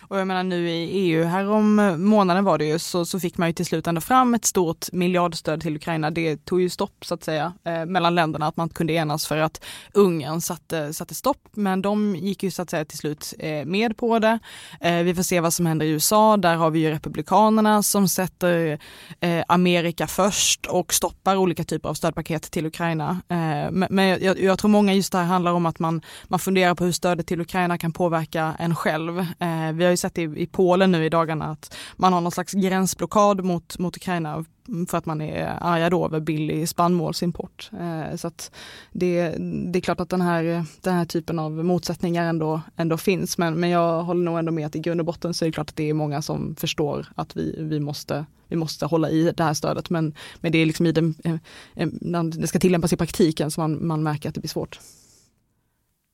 Och 0.00 0.18
jag 0.18 0.26
menar 0.26 0.42
nu 0.42 0.70
i 0.70 0.90
EU 0.90 1.24
härom 1.24 1.78
eh, 1.78 1.96
månaden 1.96 2.44
var 2.44 2.58
det 2.58 2.64
ju 2.64 2.78
så, 2.78 3.04
så 3.04 3.20
fick 3.20 3.38
man 3.38 3.48
ju 3.48 3.52
till 3.52 3.66
slut 3.66 3.86
ändå 3.86 4.00
fram 4.00 4.34
ett 4.34 4.44
stort 4.44 4.92
miljardstöd 4.92 5.60
till 5.60 5.76
Ukraina. 5.76 6.10
Det 6.10 6.44
tog 6.44 6.60
ju 6.60 6.68
stopp 6.68 7.04
så 7.04 7.14
att 7.14 7.24
säga 7.24 7.52
eh, 7.64 7.86
mellan 7.86 8.14
länderna 8.14 8.46
att 8.46 8.56
man 8.56 8.68
kunde 8.68 8.92
enas 8.92 9.26
för 9.26 9.36
att 9.36 9.64
Ungern 9.94 10.40
satte, 10.40 10.94
satte 10.94 11.14
stopp. 11.14 11.48
Men 11.52 11.82
de 11.82 12.16
gick 12.16 12.42
ju 12.42 12.50
så 12.50 12.62
att 12.62 12.70
säga 12.70 12.84
till 12.84 12.98
slut 12.98 13.34
eh, 13.38 13.64
med 13.64 13.96
på 13.96 14.18
det. 14.18 14.38
Eh, 14.80 14.96
vi 14.96 15.14
får 15.14 15.22
se 15.22 15.40
vad 15.40 15.52
som 15.52 15.66
händer 15.66 15.86
i 15.86 15.90
USA. 15.90 16.36
Där 16.36 16.56
har 16.56 16.70
vi 16.70 16.78
ju 16.78 16.90
republikanerna 16.90 17.82
som 17.82 18.08
sätter 18.08 18.78
eh, 19.20 19.44
Amerika 19.48 20.06
först 20.06 20.66
och 20.66 20.94
stoppar 20.94 21.36
olika 21.36 21.64
typer 21.64 21.88
av 21.88 21.94
stödpaket 21.94 22.42
till 22.42 22.66
Ukraina. 22.66 23.10
Eh, 23.28 23.70
men, 23.70 23.86
men 23.90 24.08
jag, 24.08 24.40
jag, 24.40 24.58
tror 24.58 24.68
många 24.70 24.94
just 24.94 25.12
det 25.12 25.18
här 25.18 25.24
handlar 25.24 25.52
om 25.52 25.66
att 25.66 25.78
man, 25.78 26.02
man 26.24 26.38
funderar 26.38 26.74
på 26.74 26.84
hur 26.84 26.92
stödet 26.92 27.26
till 27.26 27.40
Ukraina 27.40 27.78
kan 27.78 27.92
påverka 27.92 28.56
en 28.58 28.76
själv. 28.76 29.18
Eh, 29.18 29.69
Eh, 29.70 29.76
vi 29.76 29.84
har 29.84 29.90
ju 29.90 29.96
sett 29.96 30.18
i, 30.18 30.22
i 30.22 30.46
Polen 30.46 30.92
nu 30.92 31.04
i 31.04 31.08
dagarna 31.08 31.44
att 31.44 31.76
man 31.96 32.12
har 32.12 32.20
någon 32.20 32.32
slags 32.32 32.52
gränsblockad 32.52 33.44
mot, 33.44 33.78
mot 33.78 33.96
Ukraina 33.96 34.44
för 34.88 34.98
att 34.98 35.06
man 35.06 35.20
är 35.20 35.58
arga 35.60 35.90
då 35.90 36.04
över 36.04 36.20
billig 36.20 36.68
spannmålsimport. 36.68 37.70
Eh, 37.80 38.16
så 38.16 38.26
att 38.26 38.50
det, 38.92 39.34
det 39.72 39.78
är 39.78 39.80
klart 39.80 40.00
att 40.00 40.08
den 40.08 40.20
här, 40.20 40.64
den 40.80 40.94
här 40.94 41.04
typen 41.04 41.38
av 41.38 41.52
motsättningar 41.52 42.24
ändå, 42.24 42.60
ändå 42.76 42.96
finns. 42.96 43.38
Men, 43.38 43.60
men 43.60 43.70
jag 43.70 44.02
håller 44.02 44.24
nog 44.24 44.38
ändå 44.38 44.52
med 44.52 44.66
att 44.66 44.76
i 44.76 44.78
grund 44.78 45.00
och 45.00 45.06
botten 45.06 45.34
så 45.34 45.44
är 45.44 45.48
det 45.48 45.52
klart 45.52 45.68
att 45.70 45.76
det 45.76 45.90
är 45.90 45.94
många 45.94 46.22
som 46.22 46.56
förstår 46.56 47.06
att 47.14 47.36
vi, 47.36 47.56
vi, 47.58 47.80
måste, 47.80 48.26
vi 48.48 48.56
måste 48.56 48.86
hålla 48.86 49.10
i 49.10 49.32
det 49.36 49.44
här 49.44 49.54
stödet. 49.54 49.90
Men, 49.90 50.14
men 50.40 50.52
det 50.52 50.58
är 50.58 50.66
liksom 50.66 50.86
i 50.86 50.92
den, 50.92 51.14
eh, 51.24 51.88
när 52.00 52.40
det 52.40 52.46
ska 52.46 52.58
tillämpas 52.58 52.92
i 52.92 52.96
praktiken 52.96 53.50
som 53.50 53.62
man, 53.62 53.86
man 53.86 54.02
märker 54.02 54.28
att 54.28 54.34
det 54.34 54.40
blir 54.40 54.48
svårt. 54.48 54.80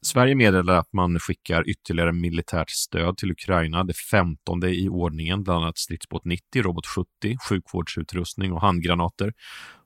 Sverige 0.07 0.35
meddelar 0.35 0.79
att 0.79 0.92
man 0.92 1.19
skickar 1.19 1.69
ytterligare 1.69 2.12
militärt 2.12 2.71
stöd 2.71 3.16
till 3.16 3.31
Ukraina, 3.31 3.85
det 3.85 3.97
femtonde 3.97 4.75
i 4.75 4.88
ordningen, 4.88 5.42
bland 5.42 5.64
annat 5.64 5.79
stridsbåt 5.79 6.25
90, 6.25 6.62
robot 6.62 6.87
70, 6.87 7.09
sjukvårdsutrustning 7.49 8.53
och 8.53 8.61
handgranater. 8.61 9.33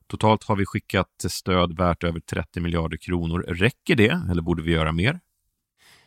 Totalt 0.07 0.43
har 0.43 0.55
vi 0.55 0.65
skickat 0.65 1.07
stöd 1.27 1.77
värt 1.77 2.03
över 2.03 2.19
30 2.19 2.59
miljarder 2.59 2.97
kronor. 2.97 3.45
Räcker 3.47 3.95
det 3.95 4.21
eller 4.31 4.41
borde 4.41 4.63
vi 4.63 4.71
göra 4.71 4.91
mer? 4.91 5.19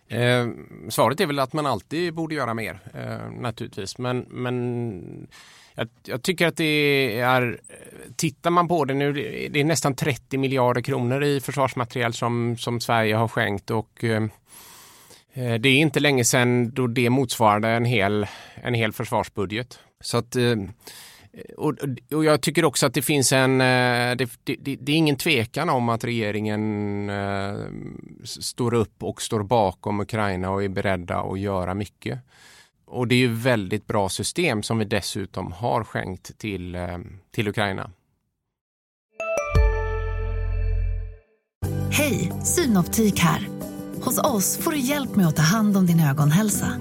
Eh, 0.08 0.48
svaret 0.88 1.20
är 1.20 1.26
väl 1.26 1.38
att 1.38 1.52
man 1.52 1.66
alltid 1.66 2.14
borde 2.14 2.34
göra 2.34 2.54
mer 2.54 2.78
eh, 2.94 3.30
naturligtvis. 3.40 3.98
Men, 3.98 4.26
men 4.28 5.26
jag, 5.74 5.88
jag, 6.04 6.22
tycker 6.22 6.46
att 6.46 6.56
det 6.56 7.18
är, 7.20 7.60
tittar 8.16 8.50
man 8.50 8.68
på 8.68 8.84
det 8.84 8.94
nu, 8.94 9.12
det 9.50 9.60
är 9.60 9.64
nästan 9.64 9.94
30 9.94 10.38
miljarder 10.38 10.80
kronor 10.80 11.24
i 11.24 11.40
försvarsmateriel 11.40 12.12
som, 12.12 12.56
som 12.58 12.80
Sverige 12.80 13.16
har 13.16 13.28
skänkt 13.28 13.70
och 13.70 14.04
eh, 14.04 14.22
eh, 15.32 15.54
det 15.54 15.68
är 15.68 15.76
inte 15.76 16.00
länge 16.00 16.24
sedan 16.24 16.70
då 16.70 16.86
det 16.86 17.10
motsvarade 17.10 17.68
en 17.68 17.84
hel, 17.84 18.26
en 18.54 18.74
hel 18.74 18.92
försvarsbudget. 18.92 19.78
Så 20.00 20.18
att 20.18 20.36
eh, 20.36 20.56
Eh, 21.34 21.54
och, 21.54 21.74
och, 22.12 22.24
jag 22.24 22.40
tycker 22.40 22.64
också 22.64 22.86
att 22.86 22.94
det 22.94 23.02
finns 23.02 23.32
en, 23.32 23.60
eh, 23.60 24.16
det, 24.16 24.30
det, 24.44 24.76
det, 24.80 24.92
är 24.92 24.96
ingen 24.96 25.16
tvekan 25.16 25.70
om 25.70 25.88
att 25.88 26.04
regeringen 26.04 27.10
eh, 27.10 27.54
står 28.24 28.74
upp 28.74 29.02
och 29.02 29.22
står 29.22 29.42
bakom 29.42 30.00
Ukraina 30.00 30.50
och 30.50 30.64
är 30.64 30.68
beredda 30.68 31.18
att 31.18 31.40
göra 31.40 31.74
mycket. 31.74 32.18
Och 32.86 33.08
det 33.08 33.14
är 33.14 33.18
ju 33.18 33.34
väldigt 33.34 33.86
bra 33.86 34.08
system 34.08 34.62
som 34.62 34.78
vi 34.78 34.84
dessutom 34.84 35.52
har 35.52 35.84
skänkt 35.84 36.38
till, 36.38 36.76
till 37.30 37.48
Ukraina. 37.48 37.90
Hej, 41.90 42.32
Synoptik 42.44 43.18
här. 43.18 43.48
Hos 44.02 44.18
oss 44.18 44.58
får 44.58 44.70
du 44.70 44.78
hjälp 44.78 45.16
med 45.16 45.26
att 45.26 45.36
ta 45.36 45.42
hand 45.42 45.76
om 45.76 45.86
din 45.86 46.00
ögonhälsa. 46.00 46.72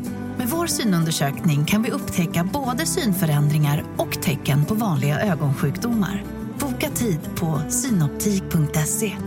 Med 0.44 0.52
vår 0.52 0.68
synundersökning 0.68 1.66
kan 1.66 1.84
vi 1.84 1.92
upptäcka 1.92 2.50
både 2.54 2.86
synförändringar 2.86 3.84
och 3.98 4.22
tecken 4.22 4.66
på 4.66 4.74
vanliga 4.74 5.20
ögonsjukdomar. 5.22 6.24
Boka 6.60 6.90
tid 6.90 7.20
på 7.36 7.62
synoptik.se. 7.70 9.18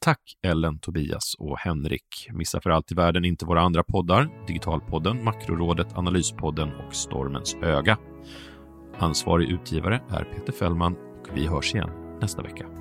Tack 0.00 0.20
Ellen, 0.42 0.78
Tobias 0.78 1.34
och 1.38 1.58
Henrik. 1.58 2.28
Missa 2.32 2.60
för 2.60 2.70
allt 2.70 2.92
i 2.92 2.94
världen 2.94 3.24
inte 3.24 3.46
våra 3.46 3.60
andra 3.60 3.82
poddar, 3.82 4.46
Digitalpodden, 4.46 5.24
Makrorådet, 5.24 5.96
Analyspodden 5.96 6.68
och 6.68 6.94
Stormens 6.94 7.54
öga. 7.54 7.98
Ansvarig 8.98 9.50
utgivare 9.50 10.02
är 10.10 10.24
Peter 10.24 10.52
Fällman 10.52 10.92
och 10.92 11.36
vi 11.36 11.46
hörs 11.46 11.74
igen 11.74 11.90
nästa 12.20 12.42
vecka. 12.42 12.79